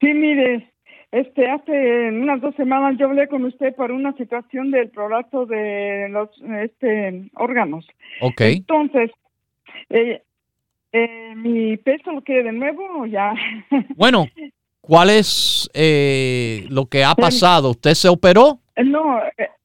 Sí, 0.00 0.12
mire, 0.12 0.72
este, 1.12 1.48
hace 1.48 2.08
unas 2.08 2.40
dos 2.40 2.56
semanas 2.56 2.96
yo 2.98 3.06
hablé 3.06 3.28
con 3.28 3.44
usted 3.44 3.76
por 3.76 3.92
una 3.92 4.12
situación 4.16 4.72
del 4.72 4.90
prolapso 4.90 5.46
de 5.46 6.08
los 6.10 6.30
este, 6.64 7.30
órganos. 7.36 7.86
Ok. 8.22 8.40
Entonces, 8.40 9.12
eh, 9.90 10.20
eh, 10.94 11.34
¿mi 11.34 11.76
peso 11.76 12.12
lo 12.12 12.22
quiere 12.22 12.44
de 12.44 12.52
nuevo 12.52 12.82
o 13.00 13.06
ya? 13.06 13.34
Bueno, 13.96 14.26
¿cuál 14.80 15.10
es 15.10 15.68
eh, 15.74 16.66
lo 16.70 16.86
que 16.86 17.04
ha 17.04 17.14
pasado? 17.14 17.70
¿Usted 17.70 17.94
se 17.94 18.08
operó? 18.08 18.60
No, 18.76 19.20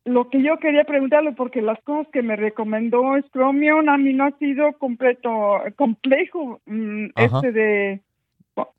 lo 0.05 0.29
que 0.29 0.41
yo 0.41 0.57
quería 0.57 0.85
preguntarle, 0.85 1.33
porque 1.33 1.61
las 1.61 1.79
cosas 1.83 2.07
que 2.11 2.23
me 2.23 2.35
recomendó 2.35 3.03
Scromion 3.27 3.89
a 3.89 3.97
mí 3.97 4.11
no 4.13 4.25
ha 4.25 4.31
sido 4.39 4.73
completo, 4.73 5.29
complejo, 5.75 6.61
mm, 6.65 7.05
este 7.15 7.51
de... 7.51 8.01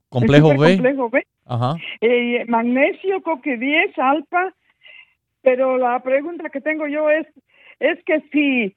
Complejo 0.09 0.48
B. 0.57 0.74
Complejo 0.74 1.09
B. 1.09 1.24
Ajá. 1.46 1.76
Eh, 2.01 2.44
magnesio, 2.48 3.22
coque 3.22 3.57
10, 3.57 3.96
alfa, 3.96 4.53
pero 5.42 5.78
la 5.78 6.01
pregunta 6.03 6.51
que 6.51 6.61
tengo 6.61 6.88
yo 6.88 7.09
es, 7.11 7.28
es 7.78 8.03
que 8.05 8.20
si, 8.32 8.76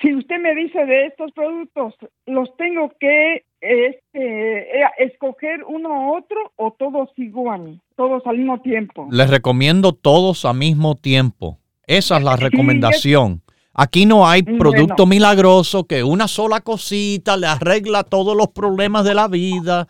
si 0.00 0.14
usted 0.14 0.40
me 0.40 0.54
dice 0.54 0.84
de 0.84 1.06
estos 1.06 1.32
productos, 1.32 1.94
¿los 2.26 2.54
tengo 2.56 2.92
que 3.00 3.44
este, 3.60 4.80
eh, 4.80 4.84
escoger 4.98 5.64
uno 5.66 5.88
u 5.88 6.16
otro 6.16 6.52
o 6.56 6.74
todos 6.78 7.08
igual, 7.16 7.80
todos 7.96 8.22
al 8.26 8.38
mismo 8.38 8.60
tiempo? 8.60 9.08
Les 9.10 9.30
recomiendo 9.30 9.92
todos 9.92 10.44
al 10.44 10.56
mismo 10.56 10.94
tiempo. 10.96 11.58
Esa 11.86 12.18
es 12.18 12.24
la 12.24 12.36
recomendación. 12.36 13.42
Aquí 13.72 14.06
no 14.06 14.26
hay 14.26 14.42
producto 14.42 15.06
milagroso 15.06 15.84
que 15.84 16.02
una 16.02 16.28
sola 16.28 16.60
cosita 16.60 17.36
le 17.36 17.46
arregla 17.46 18.04
todos 18.04 18.36
los 18.36 18.48
problemas 18.48 19.04
de 19.04 19.14
la 19.14 19.28
vida. 19.28 19.86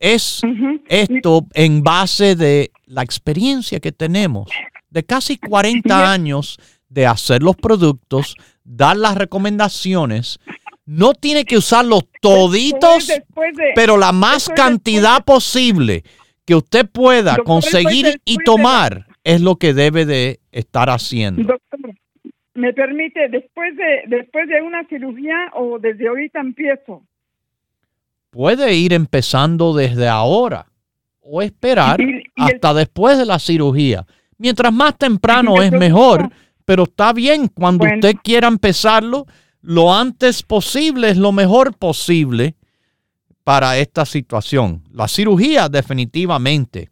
Es 0.00 0.42
esto 0.88 1.46
en 1.54 1.82
base 1.82 2.34
de 2.34 2.72
la 2.86 3.02
experiencia 3.02 3.78
que 3.80 3.92
tenemos 3.92 4.50
de 4.90 5.04
casi 5.04 5.38
40 5.38 6.10
años 6.10 6.58
de 6.88 7.06
hacer 7.06 7.42
los 7.42 7.56
productos, 7.56 8.34
dar 8.68 8.96
las 8.96 9.16
recomendaciones. 9.16 10.38
No 10.84 11.12
tiene 11.14 11.44
que 11.44 11.56
usarlos 11.56 12.04
toditos, 12.20 13.12
pero 13.74 13.96
la 13.96 14.12
más 14.12 14.48
cantidad 14.48 15.24
posible 15.24 16.02
que 16.44 16.54
usted 16.54 16.88
pueda 16.88 17.36
conseguir 17.38 18.20
y 18.24 18.38
tomar 18.38 19.06
es 19.24 19.40
lo 19.40 19.56
que 19.56 19.74
debe 19.74 20.06
de 20.06 20.40
estar 20.50 20.88
haciendo. 20.88 21.42
Doctor, 21.42 21.94
¿me 22.54 22.72
permite, 22.72 23.28
después 23.28 23.76
de, 23.76 24.04
después 24.06 24.48
de 24.48 24.62
una 24.62 24.86
cirugía 24.88 25.36
o 25.54 25.78
desde 25.78 26.08
ahorita 26.08 26.40
empiezo? 26.40 27.02
puede 28.30 28.74
ir 28.74 28.92
empezando 28.92 29.74
desde 29.74 30.08
ahora 30.08 30.66
o 31.20 31.42
esperar 31.42 32.00
hasta 32.36 32.74
después 32.74 33.18
de 33.18 33.26
la 33.26 33.38
cirugía. 33.38 34.06
Mientras 34.38 34.72
más 34.72 34.96
temprano 34.96 35.60
es 35.62 35.72
mejor, 35.72 36.30
pero 36.68 36.82
está 36.82 37.14
bien 37.14 37.48
cuando 37.48 37.86
usted 37.86 38.16
quiera 38.22 38.46
empezarlo 38.46 39.26
lo 39.62 39.94
antes 39.94 40.42
posible 40.42 41.08
es 41.08 41.16
lo 41.16 41.32
mejor 41.32 41.74
posible 41.74 42.56
para 43.42 43.78
esta 43.78 44.04
situación. 44.04 44.84
La 44.92 45.08
cirugía 45.08 45.70
definitivamente. 45.70 46.90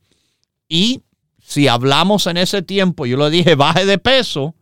Y 0.67 1.03
si 1.39 1.69
hablamos 1.69 2.27
en 2.27 2.39
ese 2.39 2.63
tiempo, 2.63 3.05
yo 3.05 3.19
le 3.19 3.29
dije, 3.29 3.55
baje 3.55 3.85
de 3.85 3.99
peso, 3.99 4.55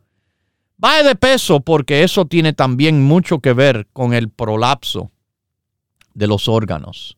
baje 0.75 1.05
de 1.05 1.15
peso 1.15 1.61
porque 1.61 2.03
eso 2.03 2.25
tiene 2.25 2.51
también 2.51 3.01
mucho 3.01 3.39
que 3.39 3.53
ver 3.53 3.87
con 3.93 4.13
el 4.13 4.29
prolapso 4.29 5.11
de 6.13 6.27
los 6.27 6.49
órganos. 6.49 7.15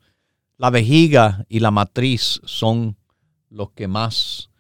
La 0.58 0.70
vejiga 0.70 1.48
y 1.50 1.62
la 1.62 1.72
matriz 1.72 2.42
son 2.46 2.96
los 3.50 3.72
que 3.72 3.88
más, 3.88 4.52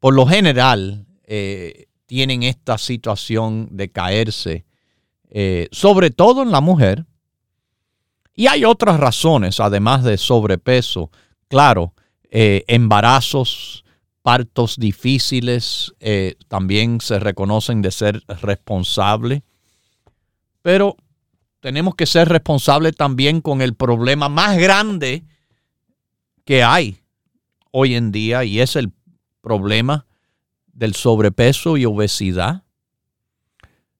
por 0.00 0.12
lo 0.12 0.26
general, 0.26 1.06
eh, 1.22 1.86
tienen 2.14 2.44
esta 2.44 2.78
situación 2.78 3.66
de 3.72 3.90
caerse, 3.90 4.64
eh, 5.30 5.66
sobre 5.72 6.10
todo 6.12 6.44
en 6.44 6.52
la 6.52 6.60
mujer. 6.60 7.06
Y 8.36 8.46
hay 8.46 8.64
otras 8.64 9.00
razones, 9.00 9.58
además 9.58 10.04
de 10.04 10.16
sobrepeso. 10.16 11.10
Claro, 11.48 11.92
eh, 12.30 12.62
embarazos, 12.68 13.84
partos 14.22 14.76
difíciles 14.76 15.92
también 16.46 17.00
se 17.00 17.18
reconocen 17.18 17.82
de 17.82 17.90
ser 17.90 18.22
responsables. 18.28 19.42
Pero 20.62 20.96
tenemos 21.58 21.96
que 21.96 22.06
ser 22.06 22.28
responsables 22.28 22.94
también 22.94 23.40
con 23.40 23.60
el 23.60 23.74
problema 23.74 24.28
más 24.28 24.56
grande 24.56 25.24
que 26.44 26.62
hay 26.62 26.96
hoy 27.72 27.96
en 27.96 28.12
día 28.12 28.44
y 28.44 28.60
es 28.60 28.76
el 28.76 28.92
problema 29.40 30.06
del 30.74 30.94
sobrepeso 30.94 31.76
y 31.76 31.86
obesidad. 31.86 32.62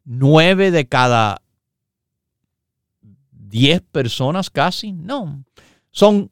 Nueve 0.05 0.71
de 0.71 0.87
cada 0.87 1.41
diez 3.31 3.81
personas 3.81 4.51
casi, 4.51 4.93
no, 4.93 5.45
son, 5.91 6.31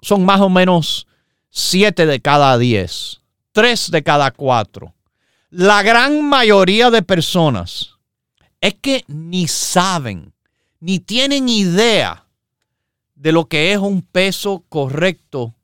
son 0.00 0.24
más 0.24 0.40
o 0.40 0.50
menos 0.50 1.06
siete 1.48 2.04
de 2.04 2.20
cada 2.20 2.58
diez, 2.58 3.22
tres 3.52 3.90
de 3.90 4.02
cada 4.02 4.30
cuatro. 4.32 4.94
La 5.50 5.82
gran 5.82 6.28
mayoría 6.28 6.90
de 6.90 7.02
personas 7.02 7.90
es 8.60 8.74
que 8.74 9.04
ni 9.06 9.48
saben 9.48 10.32
ni 10.80 10.98
tienen 10.98 11.48
idea 11.48 12.26
de 13.14 13.30
lo 13.30 13.46
que 13.46 13.72
es 13.72 13.78
un 13.78 14.02
peso 14.02 14.64
correcto 14.68 15.54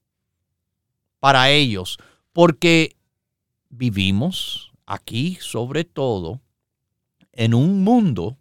para 1.18 1.50
ellos, 1.50 1.98
porque 2.32 2.97
vivimos 3.68 4.72
aquí 4.86 5.38
sobre 5.40 5.84
todo 5.84 6.40
en 7.32 7.54
un 7.54 7.84
mundo 7.84 8.38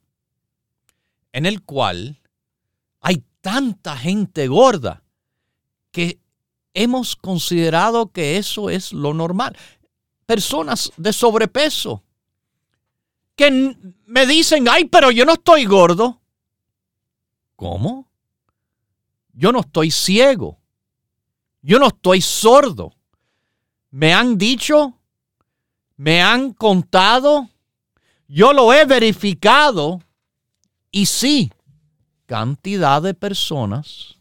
en 1.32 1.46
el 1.46 1.64
cual 1.64 2.22
hay 3.02 3.24
tanta 3.42 3.96
gente 3.98 4.48
gorda 4.48 5.04
que 5.92 6.20
hemos 6.74 7.16
considerado 7.16 8.12
que 8.12 8.38
eso 8.38 8.70
es 8.70 8.94
lo 8.94 9.14
normal. 9.14 9.58
Personas 10.26 10.92
de 10.98 11.14
sobrepeso 11.14 12.04
que 13.36 13.76
me 14.06 14.26
dicen, 14.26 14.68
ay, 14.68 14.86
pero 14.86 15.12
yo 15.12 15.26
no 15.26 15.34
estoy 15.34 15.66
gordo. 15.66 16.22
¿Cómo? 17.56 18.08
Yo 19.34 19.52
no 19.52 19.60
estoy 19.60 19.92
ciego. 19.92 20.60
Yo 21.62 21.80
no 21.80 21.88
estoy 21.88 22.22
sordo. 22.22 22.94
Me 23.92 24.14
han 24.14 24.38
dicho, 24.38 25.00
me 25.98 26.22
han 26.22 26.54
contado, 26.54 27.50
yo 28.28 28.54
lo 28.54 28.72
he 28.72 28.86
verificado 28.86 30.00
y 30.92 31.08
sí, 31.08 31.52
cantidad 32.28 33.02
de 33.02 33.14
personas 33.14 34.18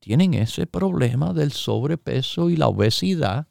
tienen 0.00 0.34
ese 0.34 0.66
problema 0.66 1.32
del 1.32 1.52
sobrepeso 1.52 2.50
y 2.50 2.56
la 2.56 2.68
obesidad, 2.68 3.46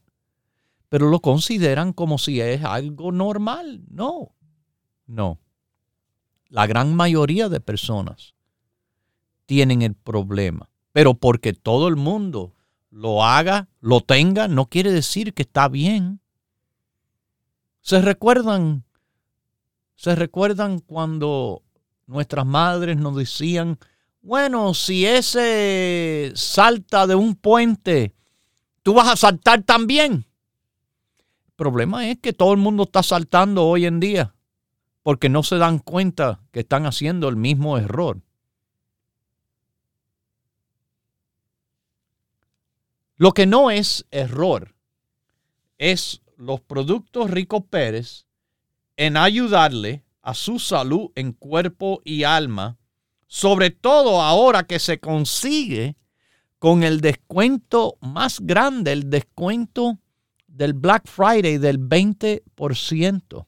pero 0.89 1.09
lo 1.09 1.19
consideran 1.19 1.93
como 1.93 2.17
si 2.17 2.41
es 2.41 2.63
algo 2.63 3.11
normal. 3.11 3.83
No, 3.89 4.35
no. 5.07 5.39
La 6.49 6.67
gran 6.67 6.95
mayoría 6.95 7.49
de 7.49 7.59
personas 7.59 8.35
tienen 9.47 9.81
el 9.81 9.95
problema, 9.95 10.69
pero 10.91 11.15
porque 11.15 11.53
todo 11.53 11.87
el 11.87 11.95
mundo 11.95 12.53
lo 12.91 13.23
haga, 13.23 13.69
lo 13.79 14.01
tenga, 14.01 14.47
no 14.47 14.67
quiere 14.67 14.91
decir 14.91 15.33
que 15.33 15.41
está 15.41 15.67
bien. 15.67 16.19
¿Se 17.83 18.01
recuerdan? 18.01 18.85
¿Se 19.95 20.15
recuerdan 20.15 20.79
cuando 20.79 21.63
nuestras 22.07 22.45
madres 22.45 22.95
nos 22.95 23.17
decían, 23.17 23.77
bueno, 24.21 24.73
si 24.73 25.05
ese 25.05 26.31
salta 26.33 27.07
de 27.07 27.15
un 27.15 27.35
puente, 27.35 28.15
tú 28.83 28.93
vas 28.93 29.09
a 29.09 29.17
saltar 29.17 29.63
también? 29.63 30.25
El 31.45 31.53
problema 31.57 32.09
es 32.09 32.17
que 32.19 32.31
todo 32.31 32.53
el 32.53 32.59
mundo 32.59 32.83
está 32.83 33.03
saltando 33.03 33.65
hoy 33.65 33.85
en 33.85 33.99
día 33.99 34.33
porque 35.03 35.27
no 35.27 35.43
se 35.43 35.57
dan 35.57 35.79
cuenta 35.79 36.41
que 36.51 36.61
están 36.61 36.85
haciendo 36.85 37.27
el 37.27 37.35
mismo 37.35 37.77
error. 37.77 38.21
Lo 43.17 43.33
que 43.33 43.45
no 43.45 43.71
es 43.71 44.05
error 44.09 44.73
es 45.77 46.22
los 46.43 46.61
productos 46.61 47.31
Rico 47.31 47.65
Pérez 47.65 48.25
en 48.97 49.17
ayudarle 49.17 50.03
a 50.21 50.33
su 50.33 50.59
salud 50.59 51.11
en 51.15 51.33
cuerpo 51.33 52.01
y 52.03 52.23
alma, 52.23 52.77
sobre 53.27 53.71
todo 53.71 54.21
ahora 54.21 54.63
que 54.63 54.79
se 54.79 54.99
consigue 54.99 55.95
con 56.59 56.83
el 56.83 57.01
descuento 57.01 57.97
más 58.01 58.39
grande, 58.39 58.91
el 58.91 59.09
descuento 59.09 59.99
del 60.47 60.73
Black 60.73 61.07
Friday 61.07 61.57
del 61.57 61.79
20%. 61.79 63.47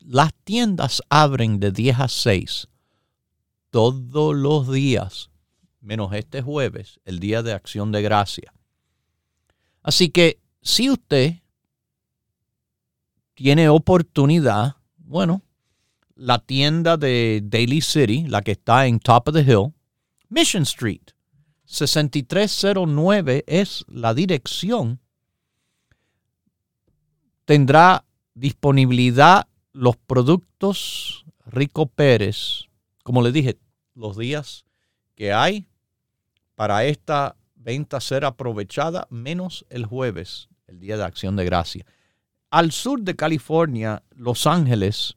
Las 0.00 0.34
tiendas 0.44 1.02
abren 1.08 1.60
de 1.60 1.70
10 1.70 2.00
a 2.00 2.08
6 2.08 2.68
todos 3.70 4.36
los 4.36 4.70
días, 4.70 5.30
menos 5.80 6.12
este 6.12 6.42
jueves, 6.42 7.00
el 7.04 7.20
día 7.20 7.42
de 7.42 7.52
acción 7.52 7.90
de 7.90 8.02
gracia. 8.02 8.52
Así 9.82 10.10
que 10.10 10.43
si 10.64 10.90
usted 10.90 11.34
tiene 13.34 13.68
oportunidad, 13.68 14.76
bueno, 14.96 15.42
la 16.16 16.38
tienda 16.38 16.96
de 16.96 17.42
Daily 17.44 17.82
City, 17.82 18.24
la 18.26 18.40
que 18.40 18.52
está 18.52 18.86
en 18.86 18.98
Top 18.98 19.28
of 19.28 19.34
the 19.34 19.42
Hill, 19.42 19.74
Mission 20.30 20.62
Street, 20.62 21.02
6309 21.66 23.44
es 23.46 23.84
la 23.88 24.14
dirección. 24.14 25.00
Tendrá 27.44 28.04
disponibilidad 28.34 29.46
los 29.72 29.96
productos 29.96 31.26
Rico 31.44 31.86
Pérez, 31.86 32.68
como 33.02 33.20
le 33.20 33.32
dije, 33.32 33.58
los 33.94 34.16
días 34.16 34.64
que 35.14 35.32
hay 35.32 35.68
para 36.54 36.86
esta 36.86 37.36
venta 37.54 38.00
ser 38.00 38.24
aprovechada, 38.24 39.06
menos 39.10 39.66
el 39.68 39.84
jueves, 39.84 40.48
el 40.66 40.80
día 40.80 40.96
de 40.96 41.04
acción 41.04 41.36
de 41.36 41.44
gracia 41.44 41.86
al 42.54 42.70
sur 42.70 43.02
de 43.02 43.16
California, 43.16 44.04
Los 44.14 44.46
Ángeles, 44.46 45.16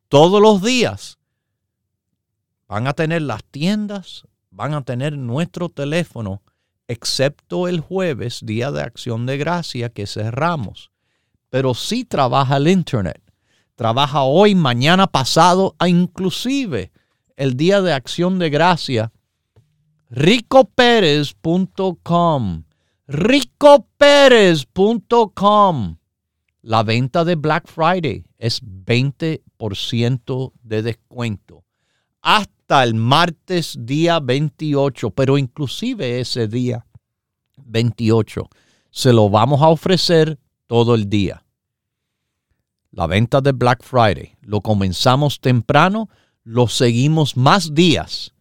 Todos 0.09 0.41
los 0.41 0.63
días 0.63 1.19
van 2.69 2.87
a 2.87 2.93
tener 2.93 3.23
las 3.23 3.43
tiendas, 3.43 4.23
van 4.51 4.75
a 4.75 4.85
tener 4.85 5.19
nuestro 5.19 5.69
teléfono, 5.69 6.43
excepto 6.87 7.67
el 7.67 7.81
jueves, 7.81 8.39
día 8.45 8.71
de 8.71 8.83
acción 8.83 9.27
de 9.27 9.37
gracia 9.37 9.89
que 9.89 10.07
cerramos. 10.07 10.93
Pero 11.51 11.75
sí 11.75 12.05
trabaja 12.05 12.59
el 12.59 12.69
Internet. 12.69 13.21
Trabaja 13.83 14.23
hoy, 14.23 14.55
mañana, 14.55 15.09
pasado, 15.09 15.75
e 15.85 15.89
inclusive 15.89 16.93
el 17.35 17.57
día 17.57 17.83
de 17.83 17.93
acción 17.93 18.39
de 18.39 18.49
gracia. 18.49 19.11
ricoperez.com 20.09 22.63
ricoperez.com 23.09 25.97
La 26.61 26.85
venta 26.85 27.25
de 27.25 27.35
Black 27.35 27.67
Friday 27.67 28.25
es 28.39 28.63
20% 28.63 30.53
de 30.63 30.83
descuento. 30.83 31.65
Hasta 32.21 32.85
el 32.85 32.95
martes 32.95 33.77
día 33.81 34.21
28, 34.21 35.11
pero 35.11 35.37
inclusive 35.37 36.21
ese 36.21 36.47
día 36.47 36.87
28 37.57 38.49
se 38.93 39.13
lo 39.13 39.29
vamos 39.29 39.61
a 39.61 39.67
ofrecer 39.67 40.39
todo 40.69 40.95
el 40.95 41.09
día. 41.09 41.43
La 42.95 43.07
venta 43.07 43.41
de 43.41 43.53
Black 43.53 43.83
Friday 43.83 44.37
lo 44.43 44.61
comenzamos 44.61 45.41
temprano, 45.41 46.11
lo 46.45 46.69
seguimos 46.69 47.39
más 47.39 47.75
días 47.75 48.35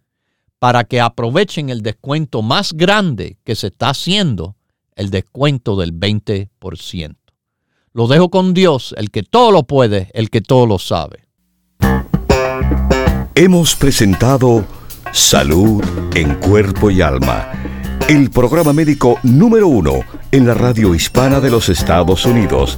para 0.60 0.84
que 0.84 1.00
aprovechen 1.00 1.70
el 1.70 1.82
descuento 1.82 2.42
más 2.42 2.74
grande 2.74 3.38
que 3.46 3.56
se 3.56 3.68
está 3.68 3.92
haciendo, 3.92 4.58
el 4.96 5.10
descuento 5.10 5.78
del 5.78 5.98
20%. 5.98 7.16
Lo 7.94 8.08
dejo 8.08 8.30
con 8.30 8.54
Dios, 8.54 8.94
el 8.98 9.10
que 9.10 9.24
todo 9.24 9.52
lo 9.52 9.64
puede, 9.64 10.12
el 10.14 10.30
que 10.30 10.42
todo 10.42 10.68
lo 10.68 10.80
sabe. 10.80 11.30
Hemos 13.34 13.74
presentado 13.76 14.66
Salud 15.14 15.82
en 16.14 16.36
Cuerpo 16.36 16.92
y 16.92 17.02
Alma, 17.02 17.54
el 18.10 18.30
programa 18.30 18.74
médico 18.74 19.18
número 19.24 19.70
uno 19.70 20.02
en 20.30 20.46
la 20.46 20.56
radio 20.56 20.94
hispana 20.94 21.40
de 21.40 21.50
los 21.50 21.70
Estados 21.70 22.26
Unidos, 22.26 22.78